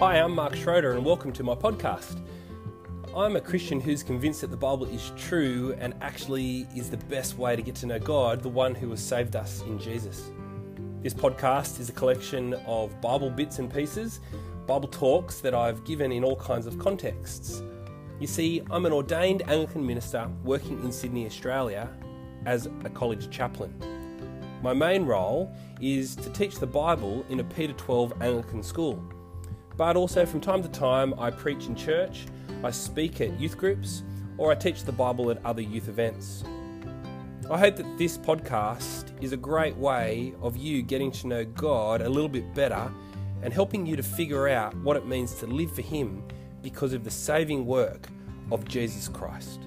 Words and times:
Hi, 0.00 0.16
I'm 0.16 0.34
Mark 0.34 0.56
Schroeder, 0.56 0.92
and 0.92 1.04
welcome 1.04 1.32
to 1.32 1.44
my 1.44 1.54
podcast. 1.54 2.20
I'm 3.16 3.36
a 3.36 3.40
Christian 3.40 3.80
who's 3.80 4.02
convinced 4.02 4.40
that 4.40 4.50
the 4.50 4.56
Bible 4.56 4.86
is 4.86 5.12
true 5.16 5.76
and 5.78 5.94
actually 6.00 6.66
is 6.74 6.90
the 6.90 6.96
best 6.96 7.38
way 7.38 7.54
to 7.54 7.62
get 7.62 7.76
to 7.76 7.86
know 7.86 8.00
God, 8.00 8.42
the 8.42 8.48
one 8.48 8.74
who 8.74 8.90
has 8.90 9.00
saved 9.00 9.36
us 9.36 9.62
in 9.62 9.78
Jesus. 9.78 10.32
This 11.00 11.14
podcast 11.14 11.78
is 11.78 11.90
a 11.90 11.92
collection 11.92 12.54
of 12.66 13.00
Bible 13.00 13.30
bits 13.30 13.60
and 13.60 13.72
pieces, 13.72 14.20
Bible 14.66 14.88
talks 14.88 15.40
that 15.40 15.54
I've 15.54 15.84
given 15.84 16.10
in 16.10 16.24
all 16.24 16.36
kinds 16.36 16.66
of 16.66 16.76
contexts. 16.78 17.62
You 18.18 18.26
see, 18.26 18.62
I'm 18.72 18.86
an 18.86 18.92
ordained 18.92 19.42
Anglican 19.48 19.86
minister 19.86 20.28
working 20.42 20.82
in 20.82 20.90
Sydney, 20.90 21.24
Australia, 21.24 21.88
as 22.46 22.66
a 22.84 22.90
college 22.90 23.30
chaplain. 23.30 23.72
My 24.60 24.74
main 24.74 25.06
role 25.06 25.54
is 25.80 26.16
to 26.16 26.30
teach 26.30 26.58
the 26.58 26.66
Bible 26.66 27.24
in 27.28 27.38
a 27.38 27.44
Peter 27.44 27.74
12 27.74 28.14
Anglican 28.20 28.62
school. 28.62 29.00
But 29.76 29.96
also, 29.96 30.24
from 30.24 30.40
time 30.40 30.62
to 30.62 30.68
time, 30.68 31.14
I 31.18 31.30
preach 31.30 31.66
in 31.66 31.74
church, 31.74 32.26
I 32.62 32.70
speak 32.70 33.20
at 33.20 33.38
youth 33.40 33.58
groups, 33.58 34.02
or 34.38 34.52
I 34.52 34.54
teach 34.54 34.84
the 34.84 34.92
Bible 34.92 35.30
at 35.30 35.44
other 35.44 35.62
youth 35.62 35.88
events. 35.88 36.44
I 37.50 37.58
hope 37.58 37.76
that 37.76 37.98
this 37.98 38.16
podcast 38.16 39.10
is 39.22 39.32
a 39.32 39.36
great 39.36 39.76
way 39.76 40.32
of 40.40 40.56
you 40.56 40.82
getting 40.82 41.10
to 41.12 41.26
know 41.26 41.44
God 41.44 42.00
a 42.00 42.08
little 42.08 42.28
bit 42.28 42.54
better 42.54 42.90
and 43.42 43.52
helping 43.52 43.84
you 43.84 43.96
to 43.96 44.02
figure 44.02 44.48
out 44.48 44.74
what 44.78 44.96
it 44.96 45.06
means 45.06 45.34
to 45.36 45.46
live 45.46 45.72
for 45.74 45.82
Him 45.82 46.22
because 46.62 46.94
of 46.94 47.04
the 47.04 47.10
saving 47.10 47.66
work 47.66 48.08
of 48.50 48.66
Jesus 48.66 49.08
Christ. 49.08 49.60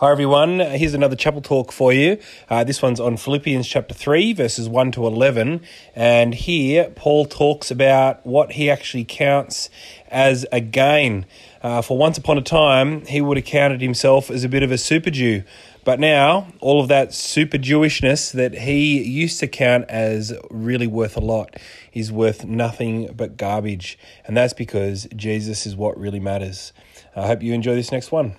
Hi 0.00 0.12
everyone, 0.12 0.60
here's 0.60 0.94
another 0.94 1.16
chapel 1.16 1.40
talk 1.40 1.72
for 1.72 1.92
you. 1.92 2.18
Uh, 2.48 2.62
this 2.62 2.80
one's 2.80 3.00
on 3.00 3.16
Philippians 3.16 3.66
chapter 3.66 3.92
3, 3.92 4.32
verses 4.32 4.68
1 4.68 4.92
to 4.92 5.04
11. 5.04 5.60
And 5.96 6.36
here, 6.36 6.92
Paul 6.94 7.24
talks 7.24 7.72
about 7.72 8.24
what 8.24 8.52
he 8.52 8.70
actually 8.70 9.04
counts 9.04 9.68
as 10.06 10.46
a 10.52 10.60
gain. 10.60 11.26
Uh, 11.64 11.82
for 11.82 11.98
once 11.98 12.16
upon 12.16 12.38
a 12.38 12.42
time, 12.42 13.06
he 13.06 13.20
would 13.20 13.38
have 13.38 13.46
counted 13.46 13.80
himself 13.80 14.30
as 14.30 14.44
a 14.44 14.48
bit 14.48 14.62
of 14.62 14.70
a 14.70 14.78
super 14.78 15.10
Jew. 15.10 15.42
But 15.82 15.98
now, 15.98 16.46
all 16.60 16.80
of 16.80 16.86
that 16.86 17.12
super 17.12 17.58
Jewishness 17.58 18.30
that 18.30 18.54
he 18.54 19.02
used 19.02 19.40
to 19.40 19.48
count 19.48 19.86
as 19.88 20.32
really 20.48 20.86
worth 20.86 21.16
a 21.16 21.20
lot 21.20 21.56
is 21.92 22.12
worth 22.12 22.44
nothing 22.44 23.12
but 23.16 23.36
garbage. 23.36 23.98
And 24.26 24.36
that's 24.36 24.54
because 24.54 25.08
Jesus 25.16 25.66
is 25.66 25.74
what 25.74 25.98
really 25.98 26.20
matters. 26.20 26.72
I 27.16 27.26
hope 27.26 27.42
you 27.42 27.52
enjoy 27.52 27.74
this 27.74 27.90
next 27.90 28.12
one. 28.12 28.36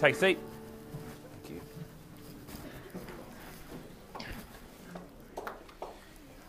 Take 0.00 0.14
a 0.14 0.18
seat. 0.18 0.38
Thank 1.42 1.50
you. 1.50 1.60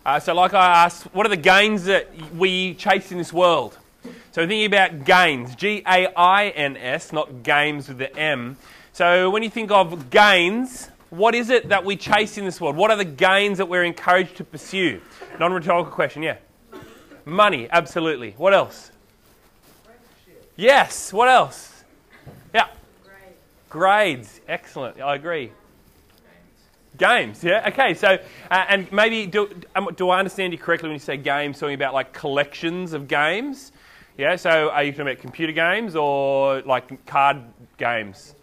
Uh, 0.06 0.20
so, 0.20 0.34
like 0.34 0.54
I 0.54 0.86
asked, 0.86 1.04
what 1.14 1.26
are 1.26 1.30
the 1.30 1.36
gains 1.36 1.84
that 1.86 2.10
we 2.34 2.76
chase 2.76 3.12
in 3.12 3.18
this 3.18 3.34
world? 3.34 3.78
So, 4.32 4.48
thinking 4.48 4.66
about 4.66 5.04
gains, 5.04 5.56
G 5.56 5.84
A 5.86 6.08
I 6.16 6.50
N 6.50 6.78
S, 6.78 7.12
not 7.12 7.44
games 7.44 7.90
with 7.90 7.98
the 7.98 8.16
M. 8.18 8.56
So, 8.94 9.30
when 9.30 9.44
you 9.44 9.50
think 9.50 9.70
of 9.70 10.10
gains, 10.10 10.90
what 11.10 11.36
is 11.36 11.50
it 11.50 11.68
that 11.70 11.84
we 11.84 11.98
chase 11.98 12.38
in 12.38 12.46
this 12.46 12.62
world? 12.62 12.78
What 12.78 12.90
are 12.90 12.98
the 12.98 13.04
gains 13.04 13.58
that 13.58 13.68
we're 13.68 13.84
encouraged 13.84 14.38
to 14.38 14.46
pursue? 14.46 15.02
Non 15.40 15.52
rhetorical 15.52 15.92
question, 15.92 16.24
yeah. 16.24 16.38
Money, 17.26 17.68
absolutely. 17.70 18.32
What 18.38 18.54
else? 18.54 18.92
Yes, 20.56 21.12
what 21.12 21.28
else? 21.28 21.71
Grades, 23.72 24.42
excellent. 24.50 25.00
I 25.00 25.16
agree. 25.16 25.50
Games, 26.98 27.42
yeah. 27.42 27.70
Okay, 27.70 27.94
so 27.94 28.20
uh, 28.52 28.66
and 28.68 28.92
maybe 28.92 29.26
do 29.26 29.50
um, 29.76 29.88
do 29.96 30.10
I 30.10 30.20
understand 30.20 30.52
you 30.52 30.60
correctly 30.60 30.90
when 30.90 30.96
you 30.96 31.00
say 31.00 31.16
games? 31.16 31.58
Talking 31.58 31.76
about 31.76 31.94
like 31.94 32.12
collections 32.12 32.92
of 32.92 33.08
games, 33.08 33.72
yeah. 34.18 34.36
So 34.36 34.70
are 34.72 34.84
you 34.84 34.92
talking 34.92 35.08
about 35.08 35.20
computer 35.20 35.54
games 35.54 35.96
or 35.96 36.62
like 36.64 37.06
card 37.06 37.38
games? 37.78 38.36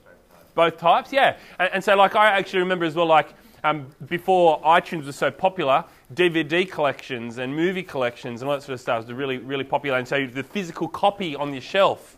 Both 0.55 0.78
types, 0.78 1.12
yeah. 1.12 1.37
And, 1.59 1.71
and 1.75 1.84
so 1.84 1.94
like 1.94 2.17
I 2.17 2.31
actually 2.31 2.61
remember 2.61 2.87
as 2.87 2.94
well, 2.94 3.05
like 3.05 3.34
um, 3.65 3.87
before 4.06 4.62
iTunes 4.62 5.05
was 5.05 5.17
so 5.17 5.31
popular, 5.31 5.84
DVD 6.15 6.69
collections 6.69 7.37
and 7.37 7.55
movie 7.55 7.83
collections 7.83 8.41
and 8.41 8.49
all 8.49 8.56
that 8.56 8.62
sort 8.62 8.72
of 8.72 8.81
stuff 8.81 9.05
was 9.05 9.12
really 9.12 9.37
really 9.37 9.65
popular. 9.65 9.99
And 9.99 10.09
so 10.09 10.27
the 10.27 10.43
physical 10.43 10.88
copy 10.88 11.37
on 11.37 11.53
your 11.53 11.61
shelf 11.61 12.17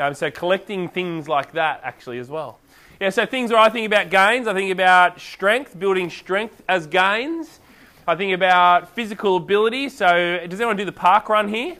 um, 0.00 0.14
so 0.14 0.30
collecting 0.30 0.88
things 0.88 1.28
like 1.28 1.52
that 1.52 1.80
actually 1.84 2.18
as 2.18 2.28
well. 2.28 2.58
Yeah, 3.00 3.10
so 3.10 3.24
things 3.24 3.50
where 3.50 3.60
I 3.60 3.70
think 3.70 3.86
about 3.86 4.10
gains, 4.10 4.46
I 4.46 4.52
think 4.52 4.72
about 4.72 5.20
strength, 5.20 5.78
building 5.78 6.10
strength 6.10 6.62
as 6.68 6.86
gains. 6.86 7.60
I 8.06 8.16
think 8.16 8.34
about 8.34 8.90
physical 8.90 9.36
ability. 9.36 9.88
So 9.88 10.44
does 10.46 10.60
anyone 10.60 10.76
do 10.76 10.84
the 10.84 10.92
park 10.92 11.28
run 11.28 11.48
here? 11.48 11.76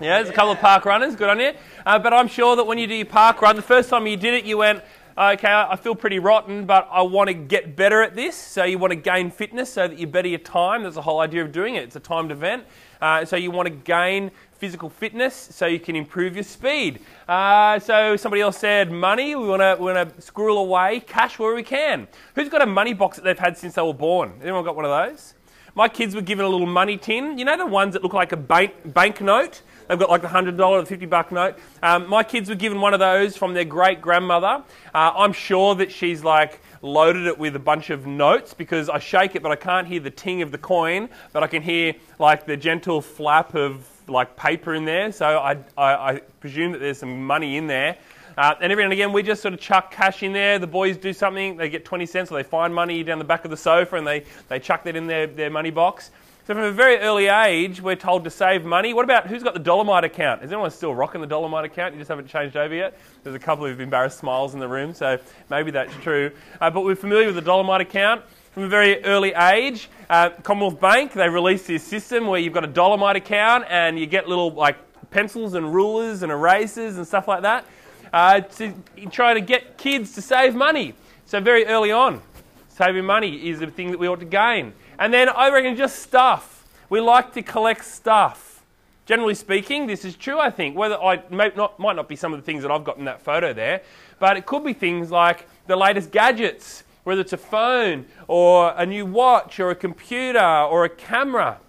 Yeah, 0.00 0.16
there's 0.16 0.30
a 0.30 0.32
couple 0.32 0.52
of 0.52 0.58
park 0.58 0.86
runners. 0.86 1.14
Good 1.14 1.28
on 1.28 1.40
you. 1.40 1.52
Uh, 1.84 1.98
but 1.98 2.14
I'm 2.14 2.28
sure 2.28 2.56
that 2.56 2.64
when 2.64 2.78
you 2.78 2.86
do 2.86 2.94
your 2.94 3.04
park 3.04 3.42
run, 3.42 3.56
the 3.56 3.62
first 3.62 3.90
time 3.90 4.06
you 4.06 4.16
did 4.16 4.32
it, 4.32 4.44
you 4.44 4.56
went, 4.56 4.82
okay, 5.18 5.52
I 5.52 5.76
feel 5.76 5.94
pretty 5.94 6.18
rotten, 6.18 6.64
but 6.64 6.88
I 6.90 7.02
want 7.02 7.28
to 7.28 7.34
get 7.34 7.76
better 7.76 8.02
at 8.02 8.14
this. 8.14 8.34
So 8.34 8.64
you 8.64 8.78
want 8.78 8.92
to 8.92 8.96
gain 8.96 9.30
fitness 9.30 9.70
so 9.72 9.88
that 9.88 9.98
you 9.98 10.06
better 10.06 10.28
your 10.28 10.38
time. 10.38 10.84
That's 10.84 10.94
the 10.94 11.02
whole 11.02 11.20
idea 11.20 11.44
of 11.44 11.52
doing 11.52 11.74
it. 11.74 11.82
It's 11.82 11.96
a 11.96 12.00
timed 12.00 12.32
event. 12.32 12.64
Uh, 13.02 13.26
so 13.26 13.36
you 13.36 13.50
want 13.50 13.66
to 13.66 13.74
gain 13.74 14.30
physical 14.60 14.90
fitness 14.90 15.34
so 15.34 15.64
you 15.66 15.80
can 15.80 15.96
improve 15.96 16.34
your 16.34 16.44
speed. 16.44 17.00
Uh, 17.26 17.78
so 17.78 18.14
somebody 18.16 18.42
else 18.42 18.58
said 18.58 18.92
money. 18.92 19.34
We 19.34 19.48
want 19.48 19.62
to 19.62 19.76
we 19.82 19.90
want 19.90 20.14
to 20.14 20.20
squirrel 20.20 20.58
away 20.58 21.00
cash 21.00 21.38
where 21.38 21.54
we 21.54 21.62
can. 21.62 22.06
Who's 22.34 22.50
got 22.50 22.60
a 22.60 22.66
money 22.66 22.92
box 22.92 23.16
that 23.16 23.24
they've 23.24 23.38
had 23.38 23.56
since 23.56 23.74
they 23.74 23.82
were 23.82 23.94
born? 23.94 24.34
Anyone 24.42 24.62
got 24.62 24.76
one 24.76 24.84
of 24.84 24.90
those? 24.90 25.34
My 25.74 25.88
kids 25.88 26.14
were 26.14 26.20
given 26.20 26.44
a 26.44 26.48
little 26.48 26.66
money 26.66 26.96
tin. 26.96 27.38
You 27.38 27.44
know 27.44 27.56
the 27.56 27.64
ones 27.64 27.94
that 27.94 28.02
look 28.02 28.12
like 28.12 28.32
a 28.32 28.36
bank 28.36 28.74
bank 28.92 29.20
note. 29.22 29.62
They've 29.88 29.98
got 29.98 30.10
like 30.10 30.20
the 30.20 30.28
hundred 30.28 30.56
dollar, 30.58 30.80
the 30.80 30.86
fifty 30.86 31.06
buck 31.06 31.32
note. 31.32 31.56
Um, 31.82 32.06
my 32.06 32.22
kids 32.22 32.50
were 32.50 32.54
given 32.54 32.80
one 32.80 32.92
of 32.92 33.00
those 33.00 33.36
from 33.36 33.54
their 33.54 33.64
great 33.64 34.02
grandmother. 34.02 34.62
Uh, 34.94 35.12
I'm 35.16 35.32
sure 35.32 35.74
that 35.76 35.90
she's 35.90 36.22
like 36.22 36.60
loaded 36.82 37.26
it 37.26 37.38
with 37.38 37.56
a 37.56 37.60
bunch 37.60 37.90
of 37.90 38.06
notes 38.06 38.52
because 38.52 38.88
I 38.88 38.98
shake 38.98 39.36
it, 39.36 39.42
but 39.42 39.52
I 39.52 39.56
can't 39.56 39.86
hear 39.86 40.00
the 40.00 40.10
ting 40.10 40.42
of 40.42 40.50
the 40.50 40.58
coin, 40.58 41.08
but 41.32 41.42
I 41.42 41.46
can 41.46 41.62
hear 41.62 41.94
like 42.18 42.46
the 42.46 42.56
gentle 42.56 43.00
flap 43.00 43.54
of 43.54 43.86
like 44.10 44.36
paper 44.36 44.74
in 44.74 44.84
there. 44.84 45.12
So 45.12 45.38
I, 45.38 45.58
I, 45.76 46.12
I 46.12 46.20
presume 46.40 46.72
that 46.72 46.78
there's 46.78 46.98
some 46.98 47.24
money 47.24 47.56
in 47.56 47.66
there. 47.66 47.96
Uh, 48.36 48.54
and 48.60 48.72
every 48.72 48.84
now 48.84 48.86
and 48.86 48.92
again, 48.92 49.12
we 49.12 49.22
just 49.22 49.42
sort 49.42 49.54
of 49.54 49.60
chuck 49.60 49.90
cash 49.90 50.22
in 50.22 50.32
there. 50.32 50.58
The 50.58 50.66
boys 50.66 50.96
do 50.96 51.12
something, 51.12 51.56
they 51.56 51.68
get 51.68 51.84
20 51.84 52.06
cents, 52.06 52.30
or 52.30 52.36
they 52.36 52.42
find 52.42 52.74
money 52.74 53.02
down 53.02 53.18
the 53.18 53.24
back 53.24 53.44
of 53.44 53.50
the 53.50 53.56
sofa 53.56 53.96
and 53.96 54.06
they, 54.06 54.24
they 54.48 54.58
chuck 54.58 54.84
that 54.84 54.96
in 54.96 55.06
their, 55.06 55.26
their 55.26 55.50
money 55.50 55.70
box. 55.70 56.10
So 56.46 56.54
from 56.54 56.64
a 56.64 56.72
very 56.72 56.96
early 56.98 57.28
age, 57.28 57.80
we're 57.80 57.96
told 57.96 58.24
to 58.24 58.30
save 58.30 58.64
money. 58.64 58.92
What 58.92 59.04
about 59.04 59.26
who's 59.26 59.42
got 59.42 59.54
the 59.54 59.60
Dollarmite 59.60 60.04
account? 60.04 60.42
Is 60.42 60.50
anyone 60.50 60.70
still 60.70 60.94
rocking 60.94 61.20
the 61.20 61.26
Dollarmite 61.26 61.64
account? 61.64 61.94
You 61.94 62.00
just 62.00 62.08
haven't 62.08 62.26
changed 62.26 62.56
over 62.56 62.74
yet? 62.74 62.98
There's 63.22 63.36
a 63.36 63.38
couple 63.38 63.66
of 63.66 63.80
embarrassed 63.80 64.18
smiles 64.18 64.54
in 64.54 64.58
the 64.58 64.66
room, 64.66 64.94
so 64.94 65.18
maybe 65.48 65.70
that's 65.70 65.94
true. 66.02 66.32
Uh, 66.60 66.70
but 66.70 66.82
we're 66.82 66.96
familiar 66.96 67.26
with 67.26 67.36
the 67.36 67.42
Dollarmite 67.42 67.82
account. 67.82 68.22
From 68.52 68.64
a 68.64 68.68
very 68.68 69.04
early 69.04 69.32
age, 69.32 69.88
uh, 70.08 70.30
Commonwealth 70.42 70.80
Bank, 70.80 71.12
they 71.12 71.28
released 71.28 71.68
this 71.68 71.84
system 71.84 72.26
where 72.26 72.40
you've 72.40 72.52
got 72.52 72.64
a 72.64 72.66
Dollarmite 72.68 73.14
account 73.14 73.64
and 73.68 73.96
you 73.96 74.06
get 74.06 74.28
little 74.28 74.50
like 74.50 74.76
pencils 75.12 75.54
and 75.54 75.72
rulers 75.72 76.24
and 76.24 76.32
erasers 76.32 76.96
and 76.96 77.06
stuff 77.06 77.28
like 77.28 77.42
that 77.42 77.64
uh, 78.12 78.40
to 78.40 78.74
try 79.12 79.34
to 79.34 79.40
get 79.40 79.78
kids 79.78 80.14
to 80.14 80.22
save 80.22 80.56
money. 80.56 80.94
So 81.26 81.40
very 81.40 81.64
early 81.66 81.92
on, 81.92 82.22
saving 82.68 83.04
money 83.04 83.48
is 83.48 83.62
a 83.62 83.68
thing 83.68 83.92
that 83.92 84.00
we 84.00 84.08
ought 84.08 84.18
to 84.18 84.26
gain. 84.26 84.72
And 84.98 85.14
then 85.14 85.28
I 85.28 85.48
reckon 85.50 85.76
just 85.76 86.00
stuff. 86.00 86.66
We 86.88 87.00
like 87.00 87.32
to 87.34 87.42
collect 87.42 87.84
stuff. 87.84 88.64
Generally 89.06 89.36
speaking, 89.36 89.86
this 89.86 90.04
is 90.04 90.16
true, 90.16 90.40
I 90.40 90.50
think. 90.50 90.76
Whether 90.76 91.00
I 91.00 91.22
may 91.30 91.52
not, 91.54 91.78
might 91.78 91.94
not 91.94 92.08
be 92.08 92.16
some 92.16 92.32
of 92.32 92.40
the 92.40 92.44
things 92.44 92.62
that 92.62 92.72
I've 92.72 92.82
got 92.82 92.98
in 92.98 93.04
that 93.04 93.22
photo 93.22 93.52
there, 93.52 93.82
but 94.18 94.36
it 94.36 94.44
could 94.44 94.64
be 94.64 94.72
things 94.72 95.12
like 95.12 95.46
the 95.68 95.76
latest 95.76 96.10
gadgets 96.10 96.82
whether 97.04 97.20
it's 97.20 97.32
a 97.32 97.38
phone 97.38 98.06
or 98.28 98.74
a 98.76 98.86
new 98.86 99.06
watch 99.06 99.58
or 99.60 99.70
a 99.70 99.74
computer 99.74 100.38
or 100.38 100.84
a 100.84 100.88
camera, 100.88 101.60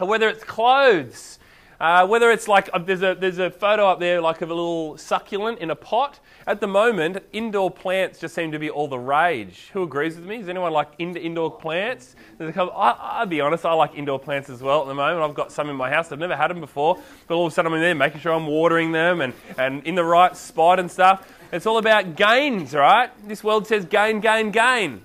or 0.00 0.06
whether 0.06 0.28
it's 0.28 0.44
clothes, 0.44 1.38
uh, 1.78 2.06
whether 2.06 2.30
it's 2.30 2.48
like 2.48 2.70
uh, 2.72 2.78
there's, 2.78 3.02
a, 3.02 3.14
there's 3.18 3.38
a 3.38 3.50
photo 3.50 3.86
up 3.86 4.00
there 4.00 4.20
like 4.20 4.40
of 4.40 4.50
a 4.50 4.54
little 4.54 4.96
succulent 4.96 5.58
in 5.58 5.70
a 5.70 5.76
pot. 5.76 6.20
At 6.46 6.60
the 6.60 6.66
moment, 6.66 7.18
indoor 7.32 7.70
plants 7.70 8.18
just 8.18 8.34
seem 8.34 8.52
to 8.52 8.58
be 8.58 8.70
all 8.70 8.88
the 8.88 8.98
rage. 8.98 9.68
Who 9.72 9.82
agrees 9.82 10.16
with 10.16 10.24
me? 10.24 10.36
Is 10.36 10.48
anyone 10.48 10.72
like 10.72 10.88
into 10.98 11.20
indoor 11.20 11.50
plants? 11.50 12.16
There's 12.38 12.50
a 12.50 12.52
couple, 12.52 12.74
I, 12.74 13.20
will 13.20 13.26
be 13.26 13.40
honest, 13.40 13.66
I 13.66 13.74
like 13.74 13.94
indoor 13.94 14.18
plants 14.18 14.48
as 14.48 14.62
well 14.62 14.82
at 14.82 14.88
the 14.88 14.94
moment. 14.94 15.22
I've 15.22 15.34
got 15.34 15.52
some 15.52 15.68
in 15.68 15.76
my 15.76 15.90
house. 15.90 16.10
I've 16.12 16.18
never 16.18 16.36
had 16.36 16.48
them 16.48 16.60
before, 16.60 16.98
but 17.26 17.34
all 17.34 17.46
of 17.46 17.52
a 17.52 17.54
sudden 17.54 17.72
I'm 17.72 17.76
in 17.76 17.82
there 17.82 17.94
making 17.94 18.20
sure 18.20 18.32
I'm 18.32 18.46
watering 18.46 18.92
them 18.92 19.20
and, 19.20 19.34
and 19.58 19.86
in 19.86 19.96
the 19.96 20.04
right 20.04 20.34
spot 20.36 20.80
and 20.80 20.90
stuff. 20.90 21.28
It's 21.52 21.66
all 21.66 21.78
about 21.78 22.16
gains, 22.16 22.74
right? 22.74 23.10
This 23.26 23.44
world 23.44 23.66
says 23.66 23.84
gain, 23.84 24.20
gain, 24.20 24.50
gain. 24.50 25.02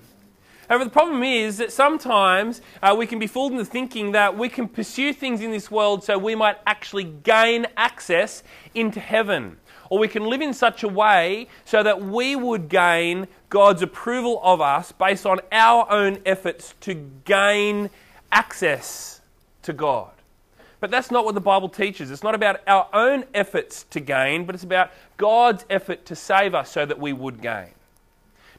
However, 0.68 0.84
the 0.84 0.90
problem 0.90 1.22
is 1.22 1.58
that 1.58 1.72
sometimes 1.72 2.62
uh, 2.82 2.94
we 2.96 3.06
can 3.06 3.18
be 3.18 3.26
fooled 3.26 3.52
into 3.52 3.64
thinking 3.64 4.12
that 4.12 4.36
we 4.36 4.48
can 4.48 4.68
pursue 4.68 5.12
things 5.12 5.40
in 5.40 5.50
this 5.50 5.70
world 5.70 6.02
so 6.02 6.18
we 6.18 6.34
might 6.34 6.56
actually 6.66 7.04
gain 7.04 7.66
access 7.76 8.42
into 8.74 9.00
heaven. 9.00 9.58
or 9.92 9.98
we 9.98 10.08
can 10.08 10.24
live 10.24 10.40
in 10.40 10.54
such 10.54 10.82
a 10.82 10.88
way 10.88 11.46
so 11.66 11.82
that 11.82 12.00
we 12.00 12.34
would 12.34 12.70
gain 12.70 13.28
God's 13.50 13.82
approval 13.82 14.40
of 14.42 14.58
us 14.58 14.90
based 14.90 15.26
on 15.26 15.38
our 15.52 15.86
own 15.90 16.16
efforts 16.24 16.74
to 16.80 16.94
gain 17.26 17.90
access 18.32 19.20
to 19.60 19.74
God. 19.74 20.10
But 20.82 20.90
that's 20.90 21.12
not 21.12 21.24
what 21.24 21.36
the 21.36 21.40
Bible 21.40 21.68
teaches. 21.68 22.10
It's 22.10 22.24
not 22.24 22.34
about 22.34 22.60
our 22.66 22.88
own 22.92 23.22
efforts 23.34 23.84
to 23.90 24.00
gain, 24.00 24.44
but 24.44 24.56
it's 24.56 24.64
about 24.64 24.90
God's 25.16 25.64
effort 25.70 26.04
to 26.06 26.16
save 26.16 26.56
us 26.56 26.72
so 26.72 26.84
that 26.84 26.98
we 26.98 27.12
would 27.12 27.40
gain. 27.40 27.68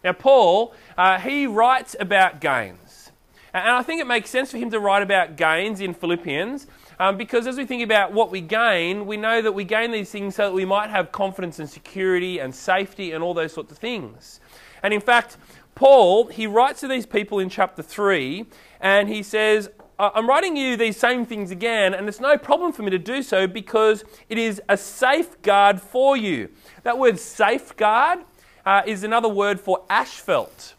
Now, 0.06 0.14
Paul, 0.14 0.74
uh, 0.98 1.20
he 1.20 1.48
writes 1.48 1.98
about 2.00 2.40
gains. 2.40 3.12
And 3.54 3.70
I 3.70 3.84
think 3.84 4.00
it 4.00 4.08
makes 4.08 4.30
sense 4.30 4.52
for 4.52 4.58
him 4.58 4.72
to 4.72 4.80
write 4.80 5.04
about 5.04 5.36
gains 5.36 5.82
in 5.82 5.94
Philippians 5.94 6.66
um, 6.98 7.18
because 7.18 7.46
as 7.46 7.58
we 7.58 7.66
think 7.66 7.84
about 7.84 8.14
what 8.14 8.32
we 8.32 8.40
gain, 8.40 9.06
we 9.06 9.18
know 9.18 9.42
that 9.42 9.52
we 9.52 9.66
gain 9.66 9.92
these 9.92 10.10
things 10.10 10.36
so 10.36 10.46
that 10.46 10.54
we 10.54 10.64
might 10.64 10.90
have 10.90 11.12
confidence 11.12 11.60
and 11.60 11.70
security 11.70 12.40
and 12.40 12.56
safety 12.56 13.12
and 13.12 13.22
all 13.22 13.34
those 13.34 13.52
sorts 13.52 13.74
of 13.74 13.80
things. 13.80 14.40
And 14.82 14.94
in 14.94 15.02
fact, 15.02 15.36
Paul, 15.76 16.28
he 16.28 16.48
writes 16.48 16.80
to 16.80 16.88
these 16.88 17.06
people 17.06 17.40
in 17.40 17.50
chapter 17.50 17.84
3 17.84 18.46
and 18.80 19.10
he 19.10 19.24
says, 19.24 19.70
I'm 20.00 20.28
writing 20.28 20.58
you 20.58 20.76
these 20.76 20.98
same 20.98 21.26
things 21.26 21.52
again, 21.52 21.94
and 21.94 22.08
it's 22.08 22.20
no 22.20 22.38
problem 22.38 22.72
for 22.72 22.82
me 22.82 22.90
to 22.92 22.98
do 22.98 23.22
so 23.22 23.46
because 23.46 24.04
it 24.28 24.38
is 24.38 24.62
a 24.68 24.76
safeguard 24.76 25.80
for 25.80 26.18
you. 26.18 26.50
That 26.84 26.98
word 26.98 27.20
safeguard 27.20 28.20
uh, 28.66 28.82
is 28.86 29.04
another 29.04 29.30
word 29.30 29.60
for 29.60 29.84
asphalt. 29.90 30.74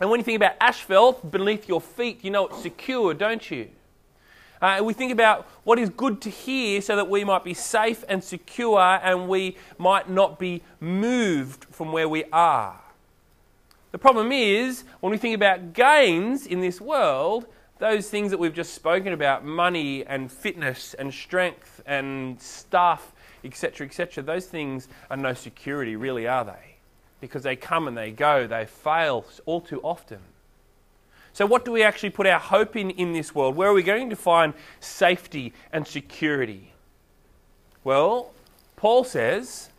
And 0.00 0.10
when 0.10 0.20
you 0.20 0.24
think 0.24 0.36
about 0.36 0.54
asphalt 0.60 1.30
beneath 1.30 1.68
your 1.68 1.80
feet, 1.80 2.24
you 2.24 2.30
know 2.30 2.46
it's 2.46 2.62
secure, 2.62 3.14
don't 3.14 3.50
you? 3.50 3.68
Uh, 4.60 4.80
we 4.82 4.94
think 4.94 5.12
about 5.12 5.46
what 5.64 5.78
is 5.78 5.90
good 5.90 6.22
to 6.22 6.30
hear 6.30 6.80
so 6.80 6.96
that 6.96 7.08
we 7.08 7.22
might 7.24 7.44
be 7.44 7.52
safe 7.52 8.02
and 8.08 8.24
secure 8.24 8.80
and 8.80 9.28
we 9.28 9.56
might 9.76 10.08
not 10.08 10.38
be 10.38 10.62
moved 10.80 11.66
from 11.70 11.92
where 11.92 12.08
we 12.08 12.24
are. 12.32 12.80
The 13.92 13.98
problem 13.98 14.32
is, 14.32 14.84
when 15.00 15.10
we 15.10 15.18
think 15.18 15.34
about 15.34 15.74
gains 15.74 16.46
in 16.46 16.60
this 16.60 16.80
world, 16.80 17.46
those 17.78 18.08
things 18.08 18.30
that 18.30 18.38
we've 18.38 18.54
just 18.54 18.74
spoken 18.74 19.12
about 19.12 19.44
money 19.44 20.04
and 20.06 20.30
fitness 20.30 20.94
and 20.94 21.12
strength 21.12 21.80
and 21.86 22.40
stuff, 22.40 23.12
etc., 23.42 23.86
etc. 23.86 24.22
those 24.22 24.46
things 24.46 24.88
are 25.10 25.16
no 25.16 25.34
security, 25.34 25.96
really, 25.96 26.26
are 26.26 26.44
they? 26.44 26.76
Because 27.20 27.42
they 27.42 27.56
come 27.56 27.88
and 27.88 27.96
they 27.96 28.10
go, 28.10 28.46
they 28.46 28.66
fail 28.66 29.24
all 29.46 29.60
too 29.60 29.80
often. 29.82 30.20
So, 31.32 31.46
what 31.46 31.64
do 31.64 31.72
we 31.72 31.82
actually 31.82 32.10
put 32.10 32.26
our 32.26 32.38
hope 32.38 32.76
in 32.76 32.90
in 32.90 33.12
this 33.12 33.34
world? 33.34 33.56
Where 33.56 33.68
are 33.68 33.74
we 33.74 33.82
going 33.82 34.10
to 34.10 34.16
find 34.16 34.54
safety 34.78 35.52
and 35.72 35.86
security? 35.86 36.72
Well, 37.82 38.32
Paul 38.76 39.04
says 39.04 39.70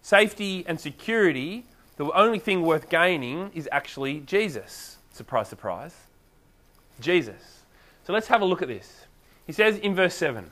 safety 0.00 0.64
and 0.66 0.80
security 0.80 1.66
the 1.96 2.10
only 2.18 2.38
thing 2.38 2.62
worth 2.62 2.88
gaining 2.88 3.50
is 3.54 3.68
actually 3.70 4.20
Jesus. 4.20 4.96
Surprise, 5.12 5.48
surprise. 5.48 5.94
Jesus. 7.02 7.64
So 8.04 8.12
let's 8.12 8.28
have 8.28 8.40
a 8.40 8.44
look 8.44 8.62
at 8.62 8.68
this. 8.68 9.06
He 9.46 9.52
says 9.52 9.78
in 9.78 9.94
verse 9.94 10.14
7 10.14 10.50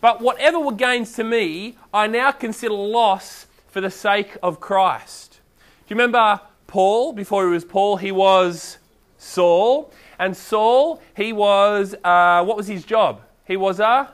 But 0.00 0.20
whatever 0.20 0.58
were 0.58 0.72
gains 0.72 1.12
to 1.14 1.24
me, 1.24 1.76
I 1.92 2.06
now 2.06 2.32
consider 2.32 2.74
loss 2.74 3.46
for 3.68 3.80
the 3.80 3.90
sake 3.90 4.36
of 4.42 4.60
Christ. 4.60 5.40
Do 5.86 5.94
you 5.94 5.96
remember 5.96 6.40
Paul? 6.66 7.12
Before 7.12 7.44
he 7.46 7.52
was 7.52 7.64
Paul, 7.64 7.96
he 7.96 8.12
was 8.12 8.78
Saul. 9.18 9.92
And 10.18 10.36
Saul, 10.36 11.00
he 11.16 11.32
was, 11.32 11.94
uh, 12.04 12.44
what 12.44 12.56
was 12.56 12.66
his 12.66 12.84
job? 12.84 13.22
He 13.46 13.56
was 13.56 13.80
a. 13.80 14.12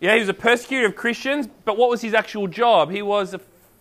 Yeah, 0.00 0.14
he 0.14 0.20
was 0.20 0.28
a 0.28 0.34
persecutor 0.34 0.86
of 0.86 0.96
Christians, 0.96 1.46
but 1.64 1.76
what 1.76 1.90
was 1.90 2.00
his 2.00 2.14
actual 2.14 2.46
job? 2.46 2.90
He 2.90 3.02
was 3.02 3.34
a 3.34 3.40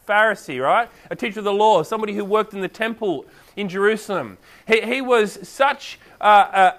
Pharisee, 0.10 0.62
right? 0.62 0.90
A 1.12 1.16
teacher 1.16 1.40
of 1.40 1.46
the 1.46 1.54
law, 1.54 1.84
somebody 1.84 2.14
who 2.14 2.26
worked 2.26 2.54
in 2.54 2.62
the 2.62 2.68
temple 2.68 3.26
in 3.56 3.70
Jerusalem. 3.70 4.38
He, 4.68 4.82
he 4.82 5.02
was 5.02 5.48
such 5.48 6.00
uh, 6.20 6.72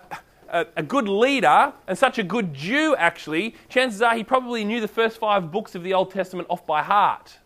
a, 0.49 0.67
a, 0.77 0.82
good 0.82 1.09
leader 1.09 1.73
and 1.87 1.97
such 1.97 2.19
a 2.19 2.25
good 2.25 2.53
Jew, 2.53 2.97
actually. 2.97 3.55
Chances 3.69 4.03
are 4.03 4.17
he 4.17 4.25
probably 4.25 4.65
knew 4.65 4.81
the 4.81 4.88
first 4.88 5.19
five 5.19 5.53
books 5.53 5.77
of 5.77 5.85
the 5.85 5.94
Old 5.94 6.11
Testament 6.11 6.49
off 6.50 6.67
by 6.67 6.82
heart, 6.82 7.38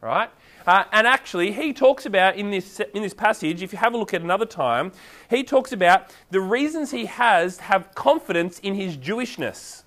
right? 0.00 0.30
Uh, 0.66 0.84
and 0.92 1.06
actually, 1.06 1.50
he 1.50 1.72
talks 1.72 2.06
about 2.06 2.36
in 2.36 2.50
this, 2.50 2.80
in 2.94 3.02
this 3.02 3.14
passage, 3.14 3.62
if 3.62 3.72
you 3.72 3.78
have 3.78 3.94
a 3.94 3.96
look 3.96 4.14
at 4.14 4.22
another 4.22 4.46
time, 4.46 4.92
he 5.28 5.42
talks 5.42 5.72
about 5.72 6.14
the 6.30 6.40
reasons 6.40 6.92
he 6.92 7.06
has 7.06 7.56
to 7.56 7.64
have 7.64 7.92
confidence 7.96 8.60
in 8.60 8.74
his 8.74 8.96
Jewishness. 8.96 9.82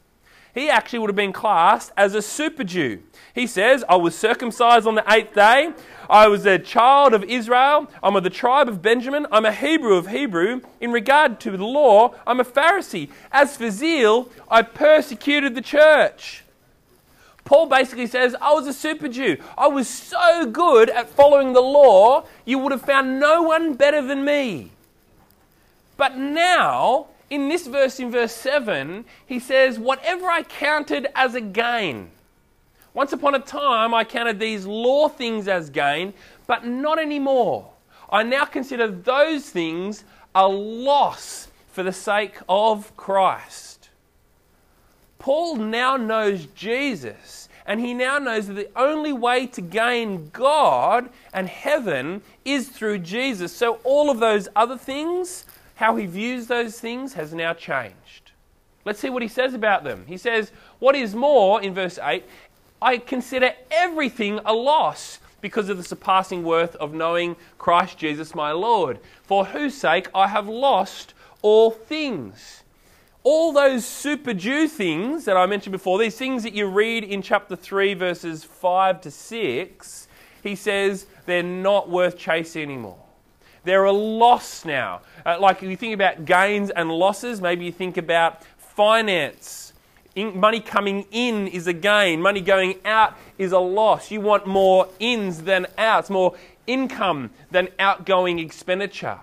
He 0.56 0.70
actually 0.70 1.00
would 1.00 1.10
have 1.10 1.18
been 1.18 1.34
classed 1.34 1.92
as 1.98 2.16
a 2.16 2.22
super 2.22 2.64
Jew. 2.64 3.04
He 3.34 3.46
says, 3.46 3.84
I 3.90 3.98
was 3.98 4.18
circumcised 4.18 4.88
on 4.88 4.96
the 4.96 5.04
eighth 5.12 5.36
day. 5.36 5.74
I 6.10 6.30
was 6.30 6.46
a 6.46 6.58
child 6.58 7.14
of 7.14 7.26
Israel. 7.26 7.92
I'm 8.02 8.16
of 8.16 8.24
the 8.24 8.30
tribe 8.30 8.70
of 8.70 8.82
Benjamin. 8.82 9.28
I'm 9.34 9.44
a 9.44 9.52
Hebrew 9.52 9.96
of 9.96 10.08
Hebrew. 10.08 10.62
In 10.80 10.94
regard 10.94 11.42
to 11.42 11.52
the 11.52 11.66
law, 11.66 12.16
I'm 12.26 12.40
a 12.40 12.46
Pharisee. 12.46 13.10
As 13.34 13.58
for 13.58 13.70
zeal, 13.70 14.32
I 14.50 14.62
persecuted 14.62 15.56
the 15.56 15.62
church. 15.62 16.46
Paul 17.44 17.68
basically 17.68 18.08
says, 18.08 18.34
I 18.42 18.54
was 18.54 18.66
a 18.66 18.74
super 18.74 19.10
Jew. 19.10 19.36
I 19.58 19.68
was 19.68 19.90
so 19.90 20.46
good 20.46 20.90
at 20.90 21.10
following 21.10 21.52
the 21.52 21.62
law, 21.62 22.26
you 22.46 22.60
would 22.60 22.72
have 22.72 22.82
found 22.82 23.20
no 23.20 23.44
one 23.44 23.74
better 23.74 24.02
than 24.02 24.24
me. 24.24 24.72
But 25.98 26.18
now, 26.18 27.08
in 27.30 27.50
this 27.50 27.68
verse, 27.68 28.00
in 28.00 28.12
verse 28.12 28.34
7, 28.34 29.06
he 29.26 29.40
says, 29.40 29.80
Whatever 29.80 30.28
I 30.28 30.44
counted 30.44 31.08
as 31.16 31.36
a 31.36 31.42
gain, 31.42 32.12
once 32.94 33.12
upon 33.12 33.36
a 33.36 33.40
time, 33.40 33.94
I 33.94 34.04
counted 34.04 34.40
these 34.40 34.66
law 34.66 35.10
things 35.10 35.48
as 35.48 35.70
gain, 35.70 36.14
but 36.48 36.66
not 36.66 37.00
anymore. 37.00 37.72
I 38.10 38.24
now 38.24 38.46
consider 38.46 38.88
those 38.88 39.50
things 39.50 40.04
a 40.34 40.48
loss 40.48 41.50
for 41.72 41.84
the 41.84 41.92
sake 41.92 42.36
of 42.48 42.96
Christ. 42.96 43.90
Paul 45.20 45.56
now 45.56 45.98
knows 45.98 46.46
Jesus, 46.56 47.50
and 47.66 47.80
he 47.80 47.94
now 47.94 48.20
knows 48.20 48.48
that 48.48 48.54
the 48.54 48.70
only 48.76 49.12
way 49.12 49.48
to 49.48 49.62
gain 49.62 50.30
God 50.32 51.10
and 51.34 51.50
heaven 51.50 52.22
is 52.46 52.70
through 52.70 53.00
Jesus. 53.00 53.52
So, 53.52 53.80
all 53.84 54.10
of 54.10 54.20
those 54.20 54.48
other 54.56 54.78
things, 54.78 55.46
how 55.76 55.96
he 55.96 56.06
views 56.06 56.48
those 56.48 56.80
things, 56.80 57.14
has 57.14 57.34
now 57.34 57.54
changed. 57.54 58.32
Let's 58.86 59.00
see 59.00 59.10
what 59.10 59.22
he 59.22 59.28
says 59.28 59.54
about 59.54 59.84
them. 59.84 60.06
He 60.08 60.18
says, 60.18 60.52
What 60.80 60.96
is 60.96 61.16
more, 61.16 61.62
in 61.62 61.74
verse 61.74 62.00
8, 62.02 62.24
I 62.82 62.98
consider 62.98 63.54
everything 63.72 64.40
a 64.46 64.54
loss 64.54 65.20
because 65.42 65.70
of 65.70 65.78
the 65.78 65.84
surpassing 65.84 66.44
worth 66.44 66.76
of 66.78 66.94
knowing 66.94 67.36
Christ 67.58 67.98
Jesus 67.98 68.36
my 68.36 68.52
Lord, 68.52 69.00
for 69.24 69.46
whose 69.46 69.76
sake 69.76 70.08
I 70.14 70.28
have 70.28 70.48
lost 70.48 71.14
all 71.42 71.72
things. 71.72 72.64
All 73.24 73.52
those 73.52 73.86
super 73.86 74.34
Jew 74.34 74.68
things 74.68 75.26
that 75.26 75.36
I 75.38 75.46
mentioned 75.46 75.72
before, 75.72 75.98
these 75.98 76.18
things 76.18 76.44
that 76.44 76.54
you 76.54 76.68
read 76.68 77.04
in 77.04 77.22
chapter 77.22 77.56
3, 77.56 77.96
verses 77.96 78.44
5 78.44 79.02
to 79.02 79.12
6, 79.12 80.08
he 80.44 80.56
says 80.56 81.08
they're 81.26 81.44
not 81.44 81.90
worth 81.90 82.18
chasing 82.18 82.62
anymore. 82.62 83.05
They're 83.66 83.84
a 83.84 83.92
loss 83.92 84.64
now. 84.64 85.02
Uh, 85.26 85.38
like 85.40 85.62
if 85.62 85.70
you 85.70 85.76
think 85.76 85.94
about 85.94 86.24
gains 86.24 86.70
and 86.70 86.90
losses, 86.90 87.42
maybe 87.42 87.66
you 87.66 87.72
think 87.72 87.98
about 87.98 88.44
finance 88.58 89.74
in, 90.16 90.40
money 90.40 90.60
coming 90.60 91.06
in 91.12 91.48
is 91.48 91.68
a 91.68 91.74
gain, 91.74 92.22
money 92.22 92.42
going 92.42 92.80
out 92.86 93.16
is 93.38 93.52
a 93.52 93.60
loss. 93.60 94.10
You 94.10 94.22
want 94.22 94.48
more 94.48 94.88
ins 95.00 95.42
than 95.44 95.68
outs, 95.78 96.10
more 96.10 96.36
income 96.66 97.32
than 97.52 97.68
outgoing 97.78 98.40
expenditure. 98.40 99.20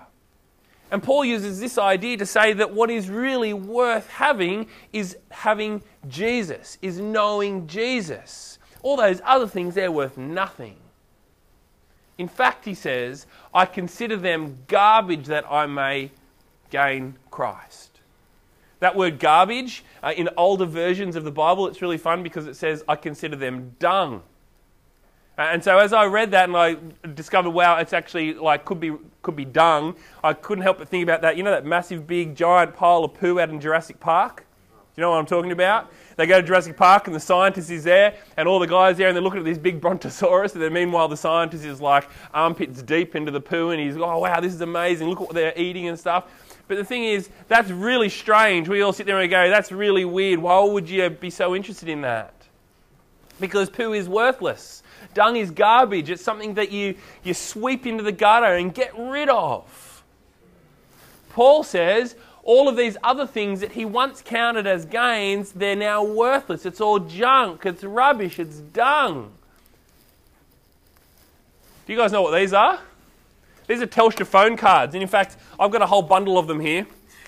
And 0.91 1.01
Paul 1.01 1.25
uses 1.25 1.59
this 1.59 1.79
idea 1.79 2.17
to 2.17 2.25
say 2.25 2.53
that 2.53 2.71
what 2.71 2.91
is 2.91 3.09
really 3.09 3.53
worth 3.53 4.07
having 4.07 4.67
is 4.93 5.17
having 5.31 5.81
Jesus, 6.07 6.77
is 6.83 6.99
knowing 6.99 7.65
Jesus. 7.65 8.59
All 8.83 8.97
those 8.97 9.19
other 9.25 9.47
things, 9.47 9.73
they're 9.73 9.91
worth 9.91 10.17
nothing. 10.17 10.75
In 12.17 12.27
fact, 12.27 12.65
he 12.65 12.73
says, 12.73 13.25
I 13.53 13.65
consider 13.65 14.17
them 14.17 14.57
garbage 14.67 15.25
that 15.27 15.45
I 15.49 15.65
may 15.65 16.11
gain 16.69 17.15
Christ. 17.31 17.99
That 18.79 18.95
word 18.95 19.19
garbage, 19.19 19.83
uh, 20.03 20.13
in 20.15 20.29
older 20.35 20.65
versions 20.65 21.15
of 21.15 21.23
the 21.23 21.31
Bible, 21.31 21.67
it's 21.67 21.81
really 21.81 21.97
fun 21.97 22.21
because 22.21 22.47
it 22.47 22.55
says, 22.55 22.83
I 22.87 22.95
consider 22.95 23.35
them 23.35 23.75
dung. 23.79 24.21
Uh, 25.37 25.43
and 25.43 25.63
so 25.63 25.79
as 25.79 25.93
I 25.93 26.05
read 26.05 26.31
that 26.31 26.49
and 26.49 26.57
I 26.57 26.77
discovered, 27.15 27.51
wow, 27.51 27.77
it's 27.77 27.93
actually 27.93 28.33
like 28.33 28.65
could 28.65 28.79
be 28.79 28.93
could 29.23 29.35
be 29.35 29.45
dung. 29.45 29.95
I 30.23 30.33
couldn't 30.33 30.63
help 30.63 30.77
but 30.77 30.89
think 30.89 31.01
about 31.01 31.21
that. 31.21 31.37
You 31.37 31.43
know 31.43 31.51
that 31.51 31.65
massive, 31.65 32.05
big, 32.05 32.35
giant 32.35 32.75
pile 32.75 33.03
of 33.03 33.13
poo 33.15 33.39
out 33.39 33.49
in 33.49 33.59
Jurassic 33.59 33.99
Park. 33.99 34.45
Do 34.95 35.01
you 35.01 35.01
know 35.01 35.11
what 35.11 35.17
I'm 35.17 35.25
talking 35.25 35.51
about? 35.51 35.91
They 36.15 36.27
go 36.27 36.41
to 36.41 36.45
Jurassic 36.45 36.77
Park 36.77 37.07
and 37.07 37.15
the 37.15 37.19
scientist 37.19 37.71
is 37.71 37.83
there 37.83 38.15
and 38.37 38.47
all 38.47 38.59
the 38.59 38.67
guys 38.67 38.97
there 38.97 39.07
and 39.07 39.15
they're 39.15 39.23
looking 39.23 39.39
at 39.39 39.45
this 39.45 39.57
big 39.57 39.81
brontosaurus 39.81 40.53
and 40.53 40.61
then 40.61 40.73
meanwhile 40.73 41.07
the 41.07 41.17
scientist 41.17 41.65
is 41.65 41.81
like 41.81 42.07
armpits 42.33 42.81
deep 42.83 43.15
into 43.15 43.31
the 43.31 43.41
poo 43.41 43.71
and 43.71 43.81
he's 43.81 43.97
oh 43.97 44.19
wow 44.19 44.39
this 44.39 44.53
is 44.53 44.61
amazing 44.61 45.07
look 45.07 45.19
what 45.19 45.33
they're 45.33 45.53
eating 45.57 45.87
and 45.87 45.99
stuff 45.99 46.25
but 46.67 46.77
the 46.77 46.85
thing 46.85 47.03
is, 47.03 47.29
that's 47.47 47.69
really 47.69 48.09
strange. 48.09 48.69
We 48.69 48.81
all 48.81 48.93
sit 48.93 49.05
there 49.05 49.19
and 49.19 49.29
go, 49.29 49.49
that's 49.49 49.71
really 49.71 50.05
weird. 50.05 50.39
Why 50.39 50.63
would 50.63 50.89
you 50.89 51.09
be 51.09 51.29
so 51.29 51.55
interested 51.55 51.89
in 51.89 52.01
that? 52.01 52.33
Because 53.39 53.69
poo 53.69 53.93
is 53.93 54.07
worthless. 54.07 54.83
Dung 55.13 55.35
is 55.35 55.51
garbage. 55.51 56.09
It's 56.09 56.23
something 56.23 56.53
that 56.53 56.71
you, 56.71 56.95
you 57.23 57.33
sweep 57.33 57.85
into 57.85 58.03
the 58.03 58.11
gutter 58.11 58.55
and 58.55 58.73
get 58.73 58.97
rid 58.97 59.29
of. 59.29 60.03
Paul 61.31 61.63
says 61.63 62.15
all 62.43 62.67
of 62.67 62.75
these 62.75 62.97
other 63.03 63.25
things 63.25 63.61
that 63.61 63.71
he 63.71 63.85
once 63.85 64.21
counted 64.21 64.67
as 64.67 64.85
gains, 64.85 65.53
they're 65.53 65.75
now 65.75 66.03
worthless. 66.03 66.65
It's 66.65 66.81
all 66.81 66.99
junk, 66.99 67.65
it's 67.65 67.83
rubbish, 67.83 68.37
it's 68.37 68.57
dung. 68.57 69.31
Do 71.85 71.93
you 71.93 71.99
guys 71.99 72.11
know 72.11 72.21
what 72.21 72.37
these 72.37 72.53
are? 72.53 72.79
These 73.67 73.81
are 73.81 73.87
Telstra 73.87 74.25
phone 74.25 74.57
cards. 74.57 74.93
And 74.93 75.01
in 75.01 75.07
fact, 75.07 75.37
I've 75.59 75.71
got 75.71 75.81
a 75.81 75.85
whole 75.85 76.01
bundle 76.01 76.37
of 76.37 76.47
them 76.47 76.59
here. 76.59 76.85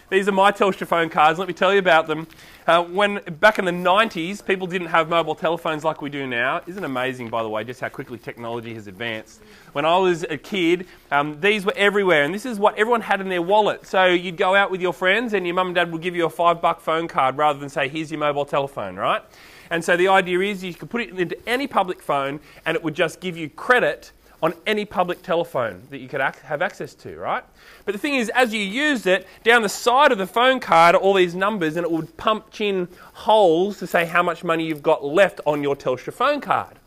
These 0.07 0.27
are 0.27 0.31
my 0.31 0.51
Telstra 0.51 0.85
phone 0.85 1.09
cards. 1.09 1.39
Let 1.39 1.47
me 1.47 1.53
tell 1.55 1.73
you 1.73 1.79
about 1.79 2.05
them. 2.05 2.27
Uh, 2.67 2.83
when 2.83 3.21
back 3.39 3.57
in 3.57 3.65
the 3.65 3.71
90s, 3.71 4.45
people 4.45 4.67
didn't 4.67 4.89
have 4.89 5.09
mobile 5.09 5.33
telephones 5.33 5.83
like 5.83 5.99
we 5.99 6.11
do 6.11 6.27
now. 6.27 6.61
Isn't 6.67 6.83
amazing, 6.83 7.29
by 7.29 7.41
the 7.41 7.49
way, 7.49 7.63
just 7.63 7.81
how 7.81 7.89
quickly 7.89 8.19
technology 8.19 8.75
has 8.75 8.85
advanced? 8.85 9.41
When 9.73 9.83
I 9.83 9.97
was 9.97 10.21
a 10.23 10.37
kid, 10.37 10.85
um, 11.09 11.41
these 11.41 11.65
were 11.65 11.73
everywhere, 11.75 12.23
and 12.23 12.31
this 12.35 12.45
is 12.45 12.59
what 12.59 12.77
everyone 12.77 13.01
had 13.01 13.19
in 13.19 13.29
their 13.29 13.41
wallet. 13.41 13.87
So 13.87 14.05
you'd 14.05 14.37
go 14.37 14.53
out 14.53 14.69
with 14.69 14.79
your 14.79 14.93
friends, 14.93 15.33
and 15.33 15.43
your 15.43 15.55
mum 15.55 15.67
and 15.67 15.75
dad 15.75 15.91
would 15.91 16.03
give 16.03 16.15
you 16.15 16.27
a 16.27 16.29
five 16.29 16.61
buck 16.61 16.81
phone 16.81 17.07
card 17.07 17.37
rather 17.37 17.57
than 17.57 17.69
say, 17.69 17.87
"Here's 17.87 18.11
your 18.11 18.19
mobile 18.19 18.45
telephone," 18.45 18.97
right? 18.97 19.23
And 19.71 19.83
so 19.83 19.97
the 19.97 20.07
idea 20.07 20.39
is 20.41 20.63
you 20.63 20.75
could 20.75 20.91
put 20.91 21.01
it 21.01 21.17
into 21.17 21.35
any 21.49 21.65
public 21.65 21.99
phone, 21.99 22.39
and 22.63 22.75
it 22.75 22.83
would 22.83 22.93
just 22.93 23.19
give 23.19 23.35
you 23.35 23.49
credit 23.49 24.11
on 24.41 24.53
any 24.65 24.85
public 24.85 25.21
telephone 25.21 25.83
that 25.89 25.99
you 25.99 26.07
could 26.07 26.21
ac- 26.21 26.39
have 26.43 26.61
access 26.61 26.93
to, 26.93 27.17
right? 27.17 27.43
But 27.85 27.93
the 27.93 27.97
thing 27.97 28.15
is, 28.15 28.29
as 28.29 28.53
you 28.53 28.59
used 28.59 29.07
it, 29.07 29.27
down 29.43 29.61
the 29.61 29.69
side 29.69 30.11
of 30.11 30.17
the 30.17 30.27
phone 30.27 30.59
card 30.59 30.95
are 30.95 30.99
all 30.99 31.13
these 31.13 31.35
numbers, 31.35 31.75
and 31.77 31.85
it 31.85 31.91
would 31.91 32.15
punch 32.17 32.61
in 32.61 32.87
holes 33.13 33.79
to 33.79 33.87
say 33.87 34.05
how 34.05 34.23
much 34.23 34.43
money 34.43 34.65
you've 34.65 34.83
got 34.83 35.03
left 35.03 35.41
on 35.45 35.63
your 35.63 35.75
Telstra 35.75 36.13
phone 36.13 36.41
card. 36.41 36.77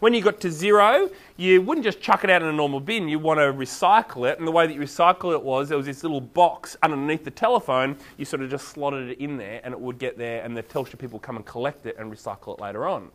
When 0.00 0.12
you 0.12 0.20
got 0.20 0.40
to 0.40 0.50
zero, 0.50 1.08
you 1.38 1.62
wouldn't 1.62 1.84
just 1.84 2.02
chuck 2.02 2.22
it 2.22 2.28
out 2.28 2.42
in 2.42 2.48
a 2.48 2.52
normal 2.52 2.80
bin, 2.80 3.08
you 3.08 3.18
want 3.18 3.40
to 3.40 3.44
recycle 3.44 4.30
it. 4.30 4.38
And 4.38 4.46
the 4.46 4.52
way 4.52 4.66
that 4.66 4.74
you 4.74 4.80
recycle 4.80 5.32
it 5.32 5.42
was 5.42 5.70
there 5.70 5.78
was 5.78 5.86
this 5.86 6.02
little 6.02 6.20
box 6.20 6.76
underneath 6.82 7.24
the 7.24 7.30
telephone, 7.30 7.96
you 8.18 8.26
sort 8.26 8.42
of 8.42 8.50
just 8.50 8.68
slotted 8.68 9.08
it 9.10 9.18
in 9.18 9.38
there, 9.38 9.60
and 9.64 9.72
it 9.72 9.80
would 9.80 9.98
get 9.98 10.18
there, 10.18 10.42
and 10.44 10.54
the 10.54 10.62
Telstra 10.62 10.98
people 10.98 11.18
come 11.18 11.36
and 11.36 11.46
collect 11.46 11.86
it 11.86 11.96
and 11.98 12.12
recycle 12.12 12.54
it 12.54 12.60
later 12.60 12.86
on. 12.86 13.10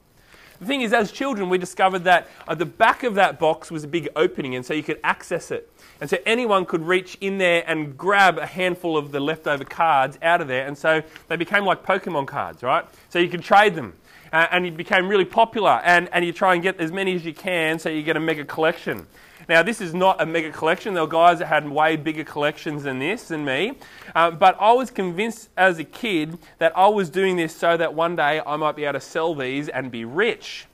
The 0.62 0.68
thing 0.68 0.82
is, 0.82 0.94
as 0.94 1.12
children, 1.12 1.50
we 1.50 1.58
discovered 1.58 2.03
that 2.03 2.27
at 2.48 2.60
the 2.60 2.68
back 2.68 3.01
of 3.01 3.15
that 3.15 3.39
box 3.39 3.72
was 3.72 3.84
a 3.84 3.88
big 3.88 4.08
opening, 4.15 4.53
and 4.53 4.63
so 4.63 4.75
you 4.75 4.84
could 4.84 5.00
access 5.03 5.50
it. 5.50 5.68
And 6.00 6.08
so 6.08 6.20
anyone 6.24 6.68
could 6.68 6.84
reach 6.84 7.18
in 7.20 7.39
there 7.39 7.63
and 7.65 7.98
grab 7.98 8.38
a 8.38 8.46
handful 8.46 8.96
of 8.96 9.12
the 9.12 9.20
leftover 9.20 9.63
cards 9.63 10.20
out 10.22 10.39
of 10.39 10.48
there, 10.48 10.68
and 10.68 10.77
so 10.77 11.01
they 11.30 11.36
became 11.36 11.65
like 11.65 11.84
Pokemon 11.84 12.27
cards, 12.27 12.62
right? 12.62 12.86
So 13.10 13.18
you 13.18 13.27
could 13.27 13.41
trade 13.41 13.74
them. 13.74 13.94
Uh, 14.32 14.48
and 14.51 14.68
it 14.68 14.77
became 14.77 15.10
really 15.10 15.25
popular, 15.25 15.82
and, 15.84 16.08
and 16.13 16.24
you 16.24 16.32
try 16.32 16.53
and 16.53 16.62
get 16.62 16.80
as 16.80 16.91
many 16.91 17.15
as 17.15 17.25
you 17.25 17.34
can 17.34 17.80
so 17.80 17.89
you 17.89 18.03
get 18.03 18.15
a 18.15 18.20
mega 18.20 18.46
collection. 18.46 19.08
Now, 19.50 19.63
this 19.63 19.81
is 19.81 19.93
not 19.93 20.21
a 20.21 20.25
mega 20.25 20.51
collection. 20.51 20.93
There 20.93 21.03
were 21.03 21.10
guys 21.10 21.39
that 21.39 21.48
had 21.48 21.67
way 21.67 21.95
bigger 21.95 22.24
collections 22.24 22.83
than 22.83 23.00
this, 23.00 23.27
than 23.27 23.43
me. 23.45 23.74
Um, 24.15 24.38
but 24.38 24.57
I 24.60 24.71
was 24.74 24.91
convinced 24.91 25.50
as 25.57 25.79
a 25.79 25.83
kid 25.83 26.38
that 26.60 26.77
I 26.77 26.88
was 26.88 27.10
doing 27.10 27.36
this 27.36 27.55
so 27.55 27.77
that 27.77 27.93
one 27.93 28.15
day 28.15 28.41
I 28.45 28.55
might 28.55 28.75
be 28.75 28.83
able 28.86 28.93
to 28.93 29.01
sell 29.01 29.36
these 29.36 29.69
and 29.69 29.91
be 29.91 30.05
rich. 30.05 30.65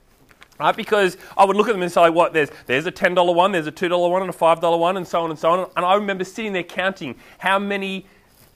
Right? 0.59 0.75
Because 0.75 1.17
I 1.37 1.45
would 1.45 1.55
look 1.55 1.67
at 1.67 1.73
them 1.73 1.83
and 1.83 1.91
say, 1.91 2.09
what, 2.09 2.33
there's, 2.33 2.49
there's 2.65 2.87
a 2.87 2.91
$10 2.91 3.35
one, 3.35 3.51
there's 3.51 3.67
a 3.67 3.71
$2 3.71 4.09
one, 4.09 4.21
and 4.23 4.31
a 4.31 4.33
$5 4.33 4.79
one, 4.79 4.97
and 4.97 5.07
so 5.07 5.23
on 5.23 5.29
and 5.29 5.39
so 5.39 5.51
on. 5.51 5.69
And 5.75 5.85
I 5.85 5.95
remember 5.95 6.23
sitting 6.23 6.53
there 6.53 6.63
counting 6.63 7.15
how 7.37 7.59
many 7.59 8.07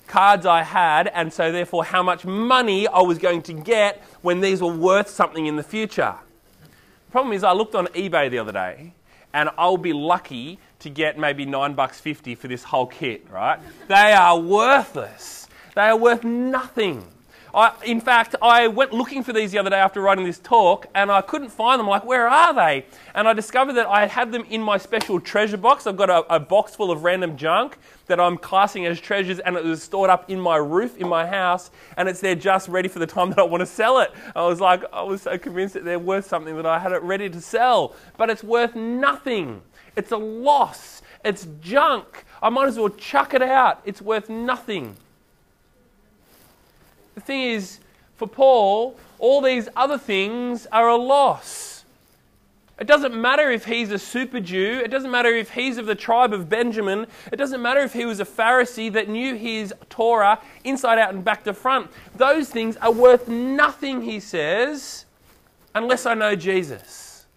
cards 0.08 0.46
I 0.46 0.64
had, 0.64 1.08
and 1.08 1.32
so 1.32 1.52
therefore 1.52 1.86
how 1.86 2.04
much 2.04 2.26
money 2.26 2.88
I 2.88 3.02
was 3.02 3.18
going 3.18 3.44
to 3.44 3.54
get 3.54 4.04
when 4.22 4.42
these 4.42 4.62
were 4.62 4.74
worth 4.74 5.10
something 5.10 5.46
in 5.46 5.56
the 5.56 5.64
future. 5.64 6.16
The 7.06 7.12
problem 7.12 7.34
is, 7.34 7.44
I 7.44 7.54
looked 7.54 7.76
on 7.76 7.88
eBay 7.88 8.30
the 8.30 8.40
other 8.40 8.52
day, 8.52 8.94
and 9.34 9.50
I'll 9.58 9.78
be 9.78 9.94
lucky 9.94 10.60
to 10.80 10.90
get 10.90 11.18
maybe 11.18 11.46
nine 11.46 11.74
bucks 11.74 12.00
fifty 12.00 12.36
for 12.36 12.48
this 12.48 12.64
whole 12.64 12.88
kit, 12.88 13.26
right? 13.30 13.60
They 13.88 14.14
are 14.14 14.40
worthless. 14.40 15.48
They 15.76 15.82
are 15.82 15.98
worth 15.98 16.24
nothing. 16.24 17.06
I, 17.54 17.74
in 17.86 18.00
fact, 18.00 18.36
I 18.42 18.68
went 18.68 18.94
looking 18.94 19.24
for 19.24 19.34
these 19.34 19.52
the 19.52 19.60
other 19.60 19.70
day 19.70 19.80
after 19.80 20.00
writing 20.02 20.24
this 20.24 20.40
talk, 20.40 20.88
and 20.96 21.12
I 21.12 21.22
couldn't 21.22 21.50
find 21.50 21.80
them. 21.80 21.88
Like, 21.88 22.06
where 22.06 22.28
are 22.28 22.54
they? 22.54 22.86
And 23.14 23.28
I 23.28 23.34
discovered 23.34 23.74
that 23.74 23.88
I 23.88 24.06
had 24.08 24.32
them 24.32 24.46
in 24.50 24.62
my 24.62 24.78
special 24.78 25.20
treasure 25.20 25.58
box. 25.58 25.86
I've 25.86 25.98
got 25.98 26.10
a, 26.10 26.34
a 26.34 26.40
box 26.40 26.76
full 26.76 26.92
of 26.92 27.04
random 27.04 27.36
junk 27.36 27.78
that 28.08 28.20
I'm 28.20 28.38
classing 28.38 28.86
as 28.86 29.00
treasures, 29.00 29.40
and 29.40 29.58
it 29.58 29.64
was 29.64 29.84
stored 29.84 30.10
up 30.10 30.30
in 30.30 30.40
my 30.40 30.58
roof 30.58 30.98
in 30.98 31.10
my 31.10 31.28
house, 31.28 31.72
and 31.98 32.08
it's 32.08 32.22
there 32.22 32.36
just 32.36 32.70
ready 32.70 32.88
for 32.88 33.00
the 33.00 33.08
time 33.08 33.30
that 33.30 33.40
I 33.40 33.44
want 33.44 33.62
to 33.62 33.66
sell 33.66 34.00
it. 34.00 34.12
I 34.36 34.46
was 34.46 34.62
like, 34.62 34.84
I 34.94 35.02
was 35.02 35.24
so 35.24 35.38
convinced 35.38 35.74
that 35.74 35.84
they're 35.84 36.00
worth 36.00 36.28
something 36.28 36.56
that 36.56 36.66
I 36.66 36.80
had 36.80 36.94
it 36.94 37.02
ready 37.04 37.30
to 37.30 37.42
sell, 37.42 37.96
but 38.18 38.30
it's 38.30 38.44
worth 38.44 38.76
nothing. 38.76 39.62
It's 39.96 40.12
a 40.12 40.18
loss. 40.18 41.02
It's 41.26 41.48
junk. 41.60 42.24
I 42.42 42.50
might 42.50 42.68
as 42.68 42.78
well 42.78 42.90
chuck 42.90 43.34
it 43.34 43.42
out. 43.42 43.82
It's 43.86 44.02
worth 44.02 44.30
nothing. 44.30 44.96
The 47.22 47.28
thing 47.28 47.42
is, 47.52 47.80
for 48.16 48.28
Paul, 48.28 48.98
all 49.20 49.42
these 49.42 49.70
other 49.76 50.00
things 50.00 50.66
are 50.72 50.90
a 50.90 50.96
loss. 50.96 51.86
It 52.80 52.88
doesn't 52.88 53.14
matter 53.14 53.52
if 53.52 53.64
he's 53.66 53.92
a 53.92 54.00
super 54.00 54.40
Jew. 54.40 54.82
It 54.84 54.90
doesn't 54.90 55.12
matter 55.12 55.30
if 55.30 55.52
he's 55.52 55.78
of 55.78 55.86
the 55.86 55.94
tribe 55.94 56.34
of 56.34 56.50
Benjamin. 56.50 57.06
It 57.32 57.36
doesn't 57.36 57.62
matter 57.62 57.82
if 57.82 57.94
he 57.94 58.06
was 58.06 58.20
a 58.20 58.26
Pharisee 58.26 58.92
that 58.94 59.08
knew 59.08 59.36
his 59.36 59.72
Torah 59.92 60.40
inside 60.64 60.98
out 60.98 61.14
and 61.14 61.24
back 61.24 61.44
to 61.44 61.54
front. 61.54 61.92
Those 62.16 62.50
things 62.50 62.76
are 62.78 62.92
worth 62.92 63.28
nothing, 63.28 64.02
he 64.02 64.20
says, 64.20 65.06
unless 65.76 66.08
I 66.08 66.16
know 66.16 66.36
Jesus. 66.36 67.28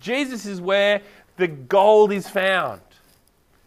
Jesus 0.00 0.46
is 0.46 0.62
where 0.62 1.02
the 1.36 1.48
gold 1.48 2.10
is 2.10 2.26
found. 2.26 2.80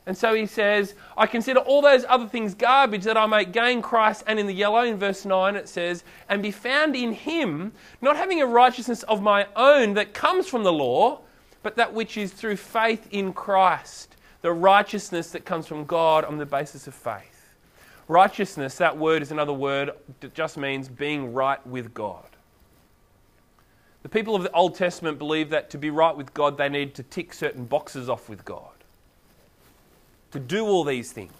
And 0.05 0.17
so 0.17 0.33
he 0.33 0.45
says, 0.45 0.95
I 1.17 1.27
consider 1.27 1.61
all 1.61 1.81
those 1.81 2.03
other 2.09 2.27
things 2.27 2.53
garbage 2.53 3.03
that 3.03 3.15
I 3.15 3.25
may 3.25 3.45
gain 3.45 3.81
Christ. 3.81 4.23
And 4.27 4.37
in 4.37 4.47
the 4.47 4.53
yellow, 4.53 4.83
in 4.83 4.97
verse 4.97 5.23
9, 5.23 5.55
it 5.55 5.69
says, 5.69 6.03
and 6.27 6.43
be 6.43 6.51
found 6.51 6.95
in 6.95 7.13
him, 7.13 7.71
not 8.01 8.17
having 8.17 8.41
a 8.41 8.45
righteousness 8.45 9.03
of 9.03 9.21
my 9.21 9.47
own 9.55 9.93
that 9.93 10.13
comes 10.13 10.47
from 10.47 10.63
the 10.63 10.73
law, 10.73 11.21
but 11.61 11.77
that 11.77 11.93
which 11.93 12.17
is 12.17 12.33
through 12.33 12.57
faith 12.57 13.07
in 13.11 13.31
Christ, 13.31 14.17
the 14.41 14.51
righteousness 14.51 15.31
that 15.31 15.45
comes 15.45 15.67
from 15.67 15.85
God 15.85 16.25
on 16.25 16.37
the 16.37 16.45
basis 16.45 16.85
of 16.87 16.93
faith. 16.93 17.51
Righteousness, 18.09 18.75
that 18.79 18.97
word 18.97 19.21
is 19.21 19.31
another 19.31 19.53
word 19.53 19.91
that 20.19 20.33
just 20.33 20.57
means 20.57 20.89
being 20.89 21.31
right 21.31 21.65
with 21.65 21.93
God. 21.93 22.25
The 24.01 24.09
people 24.09 24.35
of 24.35 24.43
the 24.43 24.51
Old 24.51 24.75
Testament 24.75 25.17
believed 25.17 25.51
that 25.51 25.69
to 25.69 25.77
be 25.77 25.89
right 25.89 26.15
with 26.15 26.33
God, 26.33 26.57
they 26.57 26.67
need 26.67 26.93
to 26.95 27.03
tick 27.03 27.33
certain 27.33 27.63
boxes 27.63 28.09
off 28.09 28.27
with 28.27 28.43
God 28.43 28.72
to 30.33 30.39
do 30.39 30.65
all 30.65 30.83
these 30.83 31.11
things. 31.11 31.31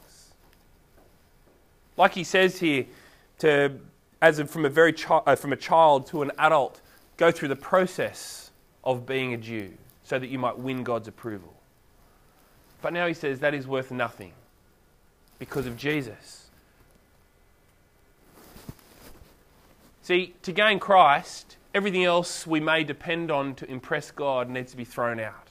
Like 1.98 2.14
he 2.14 2.24
says 2.24 2.60
here, 2.60 2.86
to, 3.40 3.72
as 4.22 4.40
from, 4.40 4.66
a 4.66 4.70
very 4.70 4.94
chi- 4.94 5.22
uh, 5.26 5.36
from 5.36 5.52
a 5.52 5.56
child 5.56 6.06
to 6.08 6.22
an 6.22 6.32
adult, 6.38 6.80
go 7.18 7.32
through 7.32 7.48
the 7.48 7.56
process 7.56 8.52
of 8.84 9.08
being 9.08 9.34
a 9.34 9.38
Jew 9.38 9.74
so 10.04 10.20
that 10.20 10.28
you 10.28 10.38
might 10.38 10.60
win 10.60 10.84
God's 10.84 11.08
approval. 11.08 11.54
But 12.84 12.94
now 12.94 13.08
he 13.08 13.16
says 13.16 13.40
that 13.40 13.56
is 13.56 13.66
worth 13.66 13.90
nothing 13.90 14.34
because 15.40 15.66
of 15.66 15.76
Jesus. 15.76 16.50
See, 20.04 20.36
to 20.44 20.52
gain 20.52 20.78
Christ, 20.78 21.58
everything 21.74 22.04
else 22.04 22.46
we 22.46 22.60
may 22.60 22.84
depend 22.84 23.32
on 23.32 23.56
to 23.56 23.72
impress 23.72 24.12
God 24.12 24.50
needs 24.50 24.70
to 24.72 24.78
be 24.78 24.86
thrown 24.86 25.20
out. 25.20 25.48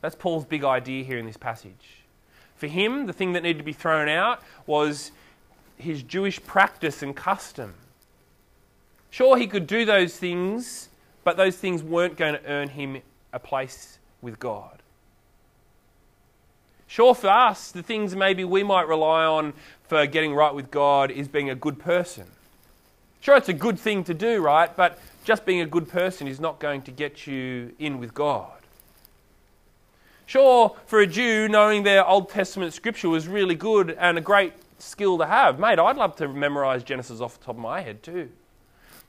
That's 0.00 0.14
Paul's 0.14 0.46
big 0.46 0.64
idea 0.64 1.04
here 1.04 1.18
in 1.18 1.26
this 1.26 1.36
passage. 1.36 2.05
For 2.56 2.66
him, 2.66 3.06
the 3.06 3.12
thing 3.12 3.32
that 3.34 3.42
needed 3.42 3.58
to 3.58 3.64
be 3.64 3.72
thrown 3.72 4.08
out 4.08 4.42
was 4.66 5.12
his 5.76 6.02
Jewish 6.02 6.42
practice 6.44 7.02
and 7.02 7.14
custom. 7.14 7.74
Sure, 9.10 9.36
he 9.36 9.46
could 9.46 9.66
do 9.66 9.84
those 9.84 10.16
things, 10.16 10.88
but 11.24 11.36
those 11.36 11.56
things 11.56 11.82
weren't 11.82 12.16
going 12.16 12.34
to 12.34 12.44
earn 12.46 12.68
him 12.70 13.00
a 13.32 13.38
place 13.38 13.98
with 14.22 14.38
God. 14.38 14.82
Sure, 16.86 17.14
for 17.14 17.28
us, 17.28 17.72
the 17.72 17.82
things 17.82 18.14
maybe 18.14 18.44
we 18.44 18.62
might 18.62 18.88
rely 18.88 19.24
on 19.24 19.52
for 19.88 20.06
getting 20.06 20.34
right 20.34 20.54
with 20.54 20.70
God 20.70 21.10
is 21.10 21.28
being 21.28 21.50
a 21.50 21.54
good 21.54 21.78
person. 21.78 22.26
Sure, 23.20 23.36
it's 23.36 23.48
a 23.48 23.54
good 23.54 23.78
thing 23.78 24.04
to 24.04 24.14
do, 24.14 24.40
right? 24.40 24.74
But 24.74 24.98
just 25.24 25.44
being 25.44 25.60
a 25.60 25.66
good 25.66 25.88
person 25.88 26.28
is 26.28 26.38
not 26.38 26.60
going 26.60 26.82
to 26.82 26.92
get 26.92 27.26
you 27.26 27.74
in 27.78 27.98
with 27.98 28.14
God. 28.14 28.55
Sure, 30.26 30.76
for 30.86 31.00
a 31.00 31.06
Jew, 31.06 31.48
knowing 31.48 31.84
their 31.84 32.04
Old 32.04 32.28
Testament 32.28 32.74
scripture 32.74 33.08
was 33.08 33.28
really 33.28 33.54
good 33.54 33.90
and 33.90 34.18
a 34.18 34.20
great 34.20 34.52
skill 34.78 35.18
to 35.18 35.26
have. 35.26 35.58
Mate, 35.58 35.78
I'd 35.78 35.96
love 35.96 36.16
to 36.16 36.28
memorize 36.28 36.82
Genesis 36.82 37.20
off 37.20 37.38
the 37.38 37.44
top 37.46 37.54
of 37.54 37.62
my 37.62 37.80
head 37.80 38.02
too. 38.02 38.28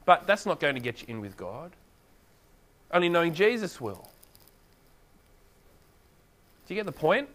But 0.06 0.28
that's 0.28 0.46
not 0.46 0.60
going 0.60 0.76
to 0.76 0.82
get 0.82 1.02
you 1.02 1.08
in 1.10 1.20
with 1.20 1.36
God. 1.36 1.72
Only 2.92 3.10
knowing 3.10 3.34
Jesus 3.34 3.82
will. 3.82 4.10
Do 6.68 6.74
you 6.74 6.80
get 6.80 6.86
the 6.86 6.92
point? 6.92 7.30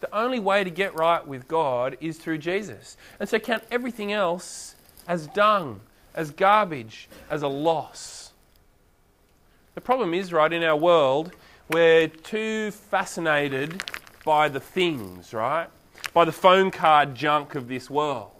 The 0.00 0.14
only 0.14 0.38
way 0.38 0.64
to 0.64 0.70
get 0.70 0.94
right 0.94 1.26
with 1.26 1.48
God 1.48 1.96
is 2.00 2.18
through 2.18 2.38
Jesus. 2.38 2.96
And 3.18 3.28
so 3.28 3.38
count 3.38 3.64
everything 3.70 4.12
else 4.12 4.76
as 5.08 5.26
dung, 5.28 5.80
as 6.14 6.30
garbage, 6.30 7.08
as 7.28 7.42
a 7.42 7.48
loss. 7.48 8.32
The 9.74 9.80
problem 9.80 10.14
is, 10.14 10.32
right, 10.32 10.52
in 10.52 10.62
our 10.62 10.76
world, 10.76 11.32
we're 11.68 12.08
too 12.08 12.70
fascinated 12.70 13.82
by 14.24 14.48
the 14.48 14.60
things, 14.60 15.32
right? 15.32 15.68
By 16.12 16.24
the 16.24 16.32
phone 16.32 16.70
card 16.70 17.14
junk 17.14 17.54
of 17.54 17.68
this 17.68 17.88
world. 17.88 18.30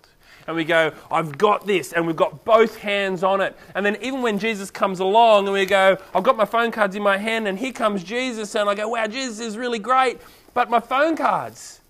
And 0.47 0.57
we 0.57 0.65
go, 0.65 0.93
I've 1.11 1.39
got 1.39 1.67
this, 1.67 1.95
and 1.95 2.07
we've 2.07 2.17
got 2.17 2.45
both 2.45 2.77
hands 2.77 3.25
on 3.25 3.41
it. 3.41 3.57
And 3.75 3.85
then 3.85 3.97
even 4.03 4.21
when 4.21 4.39
Jesus 4.39 4.71
comes 4.71 5.01
along 5.01 5.47
and 5.47 5.55
we 5.55 5.65
go, 5.65 5.97
I've 6.15 6.23
got 6.23 6.37
my 6.37 6.45
phone 6.45 6.71
cards 6.71 6.95
in 6.97 7.03
my 7.03 7.17
hand, 7.17 7.49
and 7.49 7.59
here 7.59 7.73
comes 7.73 8.05
Jesus, 8.05 8.55
and 8.55 8.69
I 8.69 8.75
go, 8.75 8.89
wow, 8.89 9.07
Jesus 9.07 9.41
is 9.41 9.57
really 9.57 9.79
great, 9.79 10.21
but 10.53 10.69
my 10.69 10.81
phone 10.81 11.17
cards, 11.17 11.81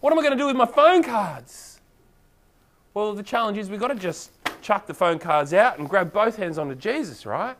what 0.00 0.12
am 0.12 0.18
I 0.18 0.22
going 0.22 0.32
to 0.32 0.38
do 0.38 0.46
with 0.46 0.56
my 0.56 0.66
phone 0.66 1.02
cards? 1.02 1.80
Well, 2.94 3.12
the 3.14 3.22
challenge 3.22 3.58
is 3.58 3.68
we've 3.68 3.78
got 3.78 3.88
to 3.88 3.94
just 3.94 4.30
chuck 4.62 4.86
the 4.86 4.94
phone 4.94 5.18
cards 5.18 5.52
out 5.52 5.78
and 5.78 5.88
grab 5.88 6.12
both 6.12 6.36
hands 6.36 6.56
onto 6.56 6.74
Jesus, 6.74 7.26
right? 7.26 7.56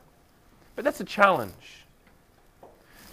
But 0.74 0.84
that's 0.84 1.00
a 1.00 1.04
challenge. 1.04 1.77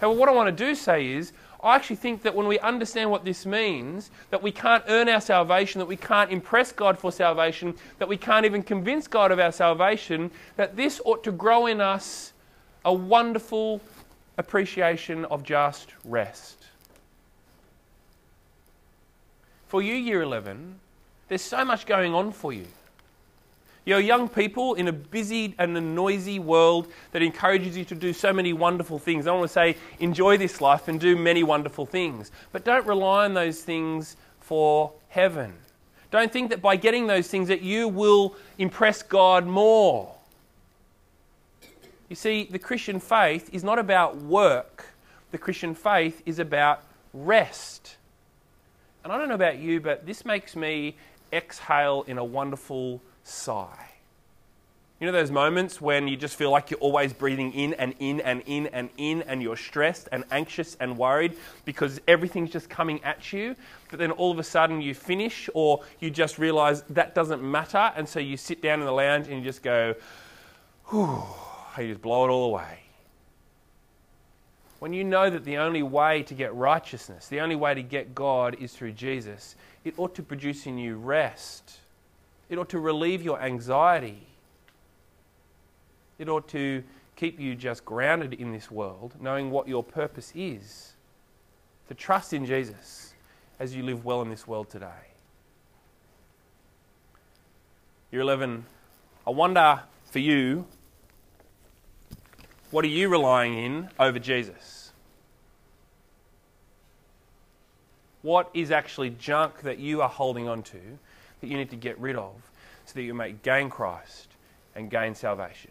However, 0.00 0.18
what 0.18 0.28
I 0.28 0.32
want 0.32 0.56
to 0.56 0.64
do 0.64 0.74
say 0.74 1.06
is, 1.06 1.32
I 1.62 1.74
actually 1.74 1.96
think 1.96 2.22
that 2.22 2.34
when 2.34 2.46
we 2.46 2.58
understand 2.58 3.10
what 3.10 3.24
this 3.24 3.46
means, 3.46 4.10
that 4.30 4.42
we 4.42 4.52
can't 4.52 4.84
earn 4.88 5.08
our 5.08 5.20
salvation, 5.20 5.78
that 5.78 5.86
we 5.86 5.96
can't 5.96 6.30
impress 6.30 6.70
God 6.70 6.98
for 6.98 7.10
salvation, 7.10 7.74
that 7.98 8.08
we 8.08 8.16
can't 8.16 8.44
even 8.44 8.62
convince 8.62 9.08
God 9.08 9.32
of 9.32 9.38
our 9.38 9.52
salvation, 9.52 10.30
that 10.56 10.76
this 10.76 11.00
ought 11.04 11.24
to 11.24 11.32
grow 11.32 11.66
in 11.66 11.80
us 11.80 12.32
a 12.84 12.92
wonderful 12.92 13.80
appreciation 14.38 15.24
of 15.26 15.42
just 15.42 15.92
rest. 16.04 16.66
For 19.66 19.82
you, 19.82 19.94
year 19.94 20.22
11, 20.22 20.78
there's 21.28 21.42
so 21.42 21.64
much 21.64 21.86
going 21.86 22.14
on 22.14 22.32
for 22.32 22.52
you. 22.52 22.66
You're 23.86 24.00
young 24.00 24.28
people 24.28 24.74
in 24.74 24.88
a 24.88 24.92
busy 24.92 25.54
and 25.58 25.76
a 25.76 25.80
noisy 25.80 26.40
world 26.40 26.88
that 27.12 27.22
encourages 27.22 27.76
you 27.76 27.84
to 27.84 27.94
do 27.94 28.12
so 28.12 28.32
many 28.32 28.52
wonderful 28.52 28.98
things. 28.98 29.28
I 29.28 29.30
want 29.30 29.44
to 29.44 29.48
say, 29.48 29.76
enjoy 30.00 30.36
this 30.36 30.60
life 30.60 30.88
and 30.88 30.98
do 30.98 31.14
many 31.14 31.44
wonderful 31.44 31.86
things. 31.86 32.32
But 32.50 32.64
don't 32.64 32.84
rely 32.84 33.26
on 33.26 33.34
those 33.34 33.62
things 33.62 34.16
for 34.40 34.92
heaven. 35.08 35.54
Don't 36.10 36.32
think 36.32 36.50
that 36.50 36.60
by 36.60 36.74
getting 36.74 37.06
those 37.06 37.28
things 37.28 37.46
that 37.46 37.62
you 37.62 37.86
will 37.86 38.34
impress 38.58 39.02
God 39.02 39.46
more. 39.46 40.12
You 42.08 42.16
see, 42.16 42.48
the 42.50 42.58
Christian 42.58 42.98
faith 42.98 43.50
is 43.52 43.62
not 43.62 43.78
about 43.78 44.16
work. 44.16 44.86
The 45.30 45.38
Christian 45.38 45.76
faith 45.76 46.22
is 46.26 46.40
about 46.40 46.82
rest. 47.14 47.98
And 49.04 49.12
I 49.12 49.18
don't 49.18 49.28
know 49.28 49.34
about 49.34 49.58
you, 49.58 49.80
but 49.80 50.06
this 50.06 50.24
makes 50.24 50.56
me 50.56 50.96
exhale 51.32 52.04
in 52.08 52.18
a 52.18 52.24
wonderful 52.24 53.00
sigh. 53.26 53.90
You 54.98 55.06
know 55.06 55.12
those 55.12 55.30
moments 55.30 55.78
when 55.78 56.08
you 56.08 56.16
just 56.16 56.36
feel 56.36 56.50
like 56.50 56.70
you're 56.70 56.80
always 56.80 57.12
breathing 57.12 57.52
in 57.52 57.74
and 57.74 57.94
in 57.98 58.20
and 58.20 58.42
in 58.46 58.68
and 58.68 58.88
in, 58.96 59.22
and 59.22 59.42
you're 59.42 59.56
stressed 59.56 60.08
and 60.10 60.24
anxious 60.30 60.74
and 60.80 60.96
worried 60.96 61.36
because 61.66 62.00
everything's 62.08 62.50
just 62.50 62.70
coming 62.70 63.04
at 63.04 63.30
you, 63.30 63.54
but 63.90 63.98
then 63.98 64.10
all 64.12 64.32
of 64.32 64.38
a 64.38 64.42
sudden 64.42 64.80
you 64.80 64.94
finish 64.94 65.50
or 65.52 65.82
you 66.00 66.08
just 66.08 66.38
realize 66.38 66.80
that 66.84 67.14
doesn't 67.14 67.42
matter, 67.42 67.92
and 67.94 68.08
so 68.08 68.20
you 68.20 68.38
sit 68.38 68.62
down 68.62 68.80
in 68.80 68.86
the 68.86 68.92
lounge 68.92 69.28
and 69.28 69.36
you 69.36 69.44
just 69.44 69.62
go, 69.62 69.94
whew, 70.86 71.22
you 71.76 71.88
just 71.88 72.00
blow 72.00 72.24
it 72.24 72.30
all 72.30 72.46
away. 72.46 72.80
When 74.78 74.94
you 74.94 75.04
know 75.04 75.28
that 75.28 75.44
the 75.44 75.58
only 75.58 75.82
way 75.82 76.22
to 76.22 76.32
get 76.32 76.54
righteousness, 76.54 77.28
the 77.28 77.40
only 77.40 77.56
way 77.56 77.74
to 77.74 77.82
get 77.82 78.14
God 78.14 78.56
is 78.60 78.72
through 78.72 78.92
Jesus, 78.92 79.56
it 79.84 79.92
ought 79.98 80.14
to 80.14 80.22
produce 80.22 80.66
in 80.66 80.78
you 80.78 80.96
rest 80.96 81.80
it 82.48 82.58
ought 82.58 82.68
to 82.70 82.78
relieve 82.78 83.22
your 83.22 83.40
anxiety. 83.40 84.26
It 86.18 86.28
ought 86.28 86.48
to 86.48 86.82
keep 87.16 87.40
you 87.40 87.54
just 87.54 87.84
grounded 87.84 88.34
in 88.34 88.52
this 88.52 88.70
world, 88.70 89.14
knowing 89.20 89.50
what 89.50 89.68
your 89.68 89.82
purpose 89.82 90.32
is. 90.34 90.92
To 91.88 91.94
trust 91.94 92.32
in 92.32 92.46
Jesus 92.46 93.14
as 93.58 93.74
you 93.74 93.82
live 93.82 94.04
well 94.04 94.22
in 94.22 94.28
this 94.28 94.46
world 94.46 94.68
today. 94.68 94.86
Year 98.10 98.20
11, 98.22 98.64
I 99.26 99.30
wonder 99.30 99.80
for 100.04 100.18
you, 100.18 100.66
what 102.70 102.84
are 102.84 102.88
you 102.88 103.08
relying 103.08 103.54
in 103.56 103.90
over 103.98 104.18
Jesus? 104.18 104.92
What 108.22 108.50
is 108.54 108.70
actually 108.70 109.10
junk 109.10 109.62
that 109.62 109.78
you 109.78 110.02
are 110.02 110.08
holding 110.08 110.48
on 110.48 110.62
to 110.64 110.80
that 111.46 111.52
you 111.52 111.58
need 111.58 111.70
to 111.70 111.76
get 111.76 111.96
rid 112.00 112.16
of 112.16 112.34
so 112.86 112.94
that 112.94 113.02
you 113.02 113.14
may 113.14 113.32
gain 113.32 113.70
Christ 113.70 114.28
and 114.74 114.90
gain 114.90 115.14
salvation. 115.14 115.70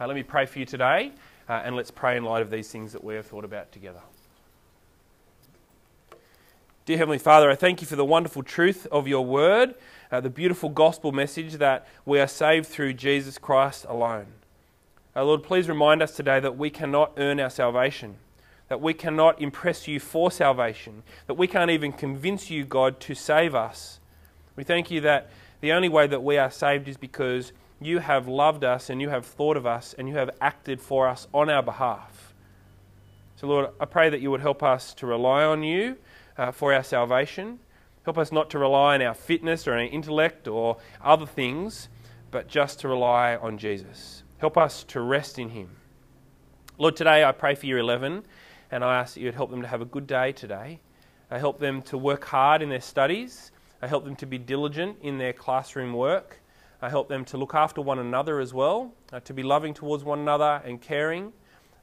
Uh, 0.00 0.08
let 0.08 0.16
me 0.16 0.24
pray 0.24 0.46
for 0.46 0.58
you 0.58 0.64
today, 0.64 1.12
uh, 1.48 1.62
and 1.64 1.76
let's 1.76 1.92
pray 1.92 2.16
in 2.16 2.24
light 2.24 2.42
of 2.42 2.50
these 2.50 2.68
things 2.68 2.92
that 2.92 3.04
we 3.04 3.14
have 3.14 3.24
thought 3.24 3.44
about 3.44 3.70
together. 3.70 4.00
Dear 6.86 6.98
Heavenly 6.98 7.18
Father, 7.18 7.48
I 7.48 7.54
thank 7.54 7.80
you 7.80 7.86
for 7.86 7.94
the 7.94 8.04
wonderful 8.04 8.42
truth 8.42 8.88
of 8.90 9.06
your 9.06 9.24
word, 9.24 9.76
uh, 10.10 10.20
the 10.20 10.30
beautiful 10.30 10.68
gospel 10.68 11.12
message 11.12 11.54
that 11.54 11.86
we 12.04 12.18
are 12.18 12.26
saved 12.26 12.66
through 12.66 12.94
Jesus 12.94 13.38
Christ 13.38 13.86
alone. 13.88 14.26
Uh, 15.14 15.24
Lord, 15.24 15.44
please 15.44 15.68
remind 15.68 16.02
us 16.02 16.16
today 16.16 16.40
that 16.40 16.58
we 16.58 16.68
cannot 16.68 17.12
earn 17.16 17.38
our 17.38 17.50
salvation, 17.50 18.16
that 18.68 18.80
we 18.80 18.92
cannot 18.92 19.40
impress 19.40 19.86
you 19.86 20.00
for 20.00 20.32
salvation, 20.32 21.04
that 21.28 21.34
we 21.34 21.46
can't 21.46 21.70
even 21.70 21.92
convince 21.92 22.50
you, 22.50 22.64
God, 22.64 22.98
to 23.00 23.14
save 23.14 23.54
us. 23.54 24.00
We 24.56 24.64
thank 24.64 24.90
you 24.90 25.00
that 25.02 25.30
the 25.60 25.72
only 25.72 25.88
way 25.88 26.06
that 26.06 26.22
we 26.22 26.36
are 26.36 26.50
saved 26.50 26.88
is 26.88 26.96
because 26.96 27.52
you 27.80 27.98
have 27.98 28.28
loved 28.28 28.64
us 28.64 28.90
and 28.90 29.00
you 29.00 29.08
have 29.08 29.24
thought 29.24 29.56
of 29.56 29.66
us 29.66 29.94
and 29.96 30.08
you 30.08 30.16
have 30.16 30.30
acted 30.40 30.80
for 30.80 31.08
us 31.08 31.26
on 31.32 31.48
our 31.48 31.62
behalf. 31.62 32.34
So, 33.36 33.46
Lord, 33.46 33.70
I 33.80 33.86
pray 33.86 34.10
that 34.10 34.20
you 34.20 34.30
would 34.30 34.40
help 34.40 34.62
us 34.62 34.94
to 34.94 35.06
rely 35.06 35.44
on 35.44 35.62
you 35.62 35.96
uh, 36.36 36.52
for 36.52 36.72
our 36.74 36.82
salvation. 36.82 37.58
Help 38.04 38.18
us 38.18 38.32
not 38.32 38.50
to 38.50 38.58
rely 38.58 38.94
on 38.94 39.02
our 39.02 39.14
fitness 39.14 39.66
or 39.66 39.74
our 39.74 39.80
intellect 39.80 40.48
or 40.48 40.76
other 41.02 41.26
things, 41.26 41.88
but 42.30 42.48
just 42.48 42.80
to 42.80 42.88
rely 42.88 43.36
on 43.36 43.58
Jesus. 43.58 44.22
Help 44.38 44.58
us 44.58 44.84
to 44.84 45.00
rest 45.00 45.38
in 45.38 45.50
him. 45.50 45.70
Lord, 46.78 46.96
today 46.96 47.22
I 47.22 47.32
pray 47.32 47.54
for 47.54 47.66
year 47.66 47.78
11 47.78 48.24
and 48.70 48.84
I 48.84 48.98
ask 48.98 49.14
that 49.14 49.20
you 49.20 49.26
would 49.26 49.34
help 49.34 49.50
them 49.50 49.62
to 49.62 49.68
have 49.68 49.80
a 49.80 49.86
good 49.86 50.06
day 50.06 50.32
today. 50.32 50.80
I 51.30 51.38
help 51.38 51.60
them 51.60 51.80
to 51.82 51.96
work 51.96 52.24
hard 52.24 52.60
in 52.60 52.68
their 52.68 52.80
studies 52.80 53.51
I 53.82 53.88
help 53.88 54.04
them 54.04 54.14
to 54.16 54.26
be 54.26 54.38
diligent 54.38 54.98
in 55.02 55.18
their 55.18 55.32
classroom 55.32 55.92
work. 55.92 56.40
I 56.80 56.88
help 56.88 57.08
them 57.08 57.24
to 57.26 57.36
look 57.36 57.54
after 57.54 57.80
one 57.80 57.98
another 57.98 58.38
as 58.38 58.54
well, 58.54 58.94
uh, 59.12 59.18
to 59.20 59.34
be 59.34 59.42
loving 59.42 59.74
towards 59.74 60.04
one 60.04 60.20
another 60.20 60.62
and 60.64 60.80
caring. 60.80 61.32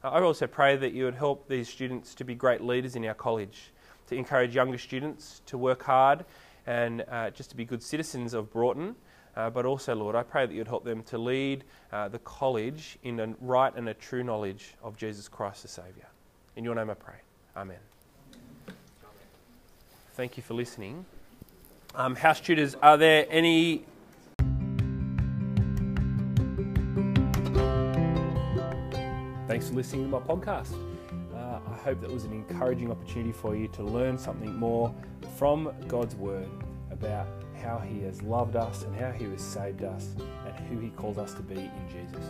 Uh, 0.02 0.08
I 0.08 0.22
also 0.22 0.46
pray 0.46 0.76
that 0.76 0.92
you 0.92 1.04
would 1.04 1.14
help 1.14 1.46
these 1.46 1.68
students 1.68 2.14
to 2.14 2.24
be 2.24 2.34
great 2.34 2.62
leaders 2.62 2.96
in 2.96 3.04
our 3.04 3.14
college, 3.14 3.72
to 4.06 4.14
encourage 4.14 4.54
younger 4.54 4.78
students 4.78 5.42
to 5.46 5.58
work 5.58 5.82
hard 5.82 6.24
and 6.66 7.04
uh, 7.10 7.30
just 7.30 7.50
to 7.50 7.56
be 7.56 7.66
good 7.66 7.82
citizens 7.82 8.32
of 8.32 8.50
Broughton. 8.50 8.96
Uh, 9.36 9.50
but 9.50 9.66
also, 9.66 9.94
Lord, 9.94 10.16
I 10.16 10.22
pray 10.22 10.46
that 10.46 10.54
you'd 10.54 10.68
help 10.68 10.84
them 10.84 11.02
to 11.04 11.18
lead 11.18 11.64
uh, 11.92 12.08
the 12.08 12.18
college 12.20 12.98
in 13.02 13.20
a 13.20 13.34
right 13.40 13.74
and 13.76 13.88
a 13.90 13.94
true 13.94 14.24
knowledge 14.24 14.74
of 14.82 14.96
Jesus 14.96 15.28
Christ 15.28 15.62
the 15.62 15.68
Saviour. 15.68 16.06
In 16.56 16.64
your 16.64 16.74
name 16.74 16.90
I 16.90 16.94
pray. 16.94 17.16
Amen. 17.56 17.78
Thank 20.14 20.36
you 20.36 20.42
for 20.42 20.54
listening. 20.54 21.04
Um, 21.94 22.14
house 22.14 22.40
tutors, 22.40 22.76
are 22.76 22.96
there 22.96 23.26
any 23.30 23.84
Thanks 29.48 29.68
for 29.68 29.74
listening 29.74 30.04
to 30.04 30.08
my 30.08 30.20
podcast. 30.20 30.72
Uh, 31.34 31.58
I 31.68 31.76
hope 31.82 32.00
that 32.02 32.10
was 32.10 32.22
an 32.22 32.32
encouraging 32.32 32.92
opportunity 32.92 33.32
for 33.32 33.56
you 33.56 33.66
to 33.68 33.82
learn 33.82 34.16
something 34.16 34.54
more 34.54 34.94
from 35.36 35.74
God's 35.88 36.14
Word 36.14 36.48
about 36.92 37.26
how 37.60 37.78
He 37.78 38.00
has 38.02 38.22
loved 38.22 38.54
us 38.54 38.84
and 38.84 38.94
how 38.94 39.10
He 39.10 39.24
has 39.24 39.42
saved 39.42 39.82
us 39.82 40.10
and 40.46 40.54
who 40.68 40.78
He 40.78 40.90
calls 40.90 41.18
us 41.18 41.34
to 41.34 41.42
be 41.42 41.56
in 41.56 41.88
Jesus. 41.88 42.24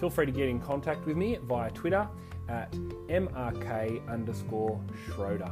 Feel 0.00 0.10
free 0.10 0.26
to 0.26 0.32
get 0.32 0.48
in 0.48 0.58
contact 0.58 1.06
with 1.06 1.16
me 1.16 1.38
via 1.44 1.70
Twitter 1.70 2.08
at 2.48 2.72
mrk 2.72 4.08
underscore 4.08 4.80
Schroeder. 5.06 5.50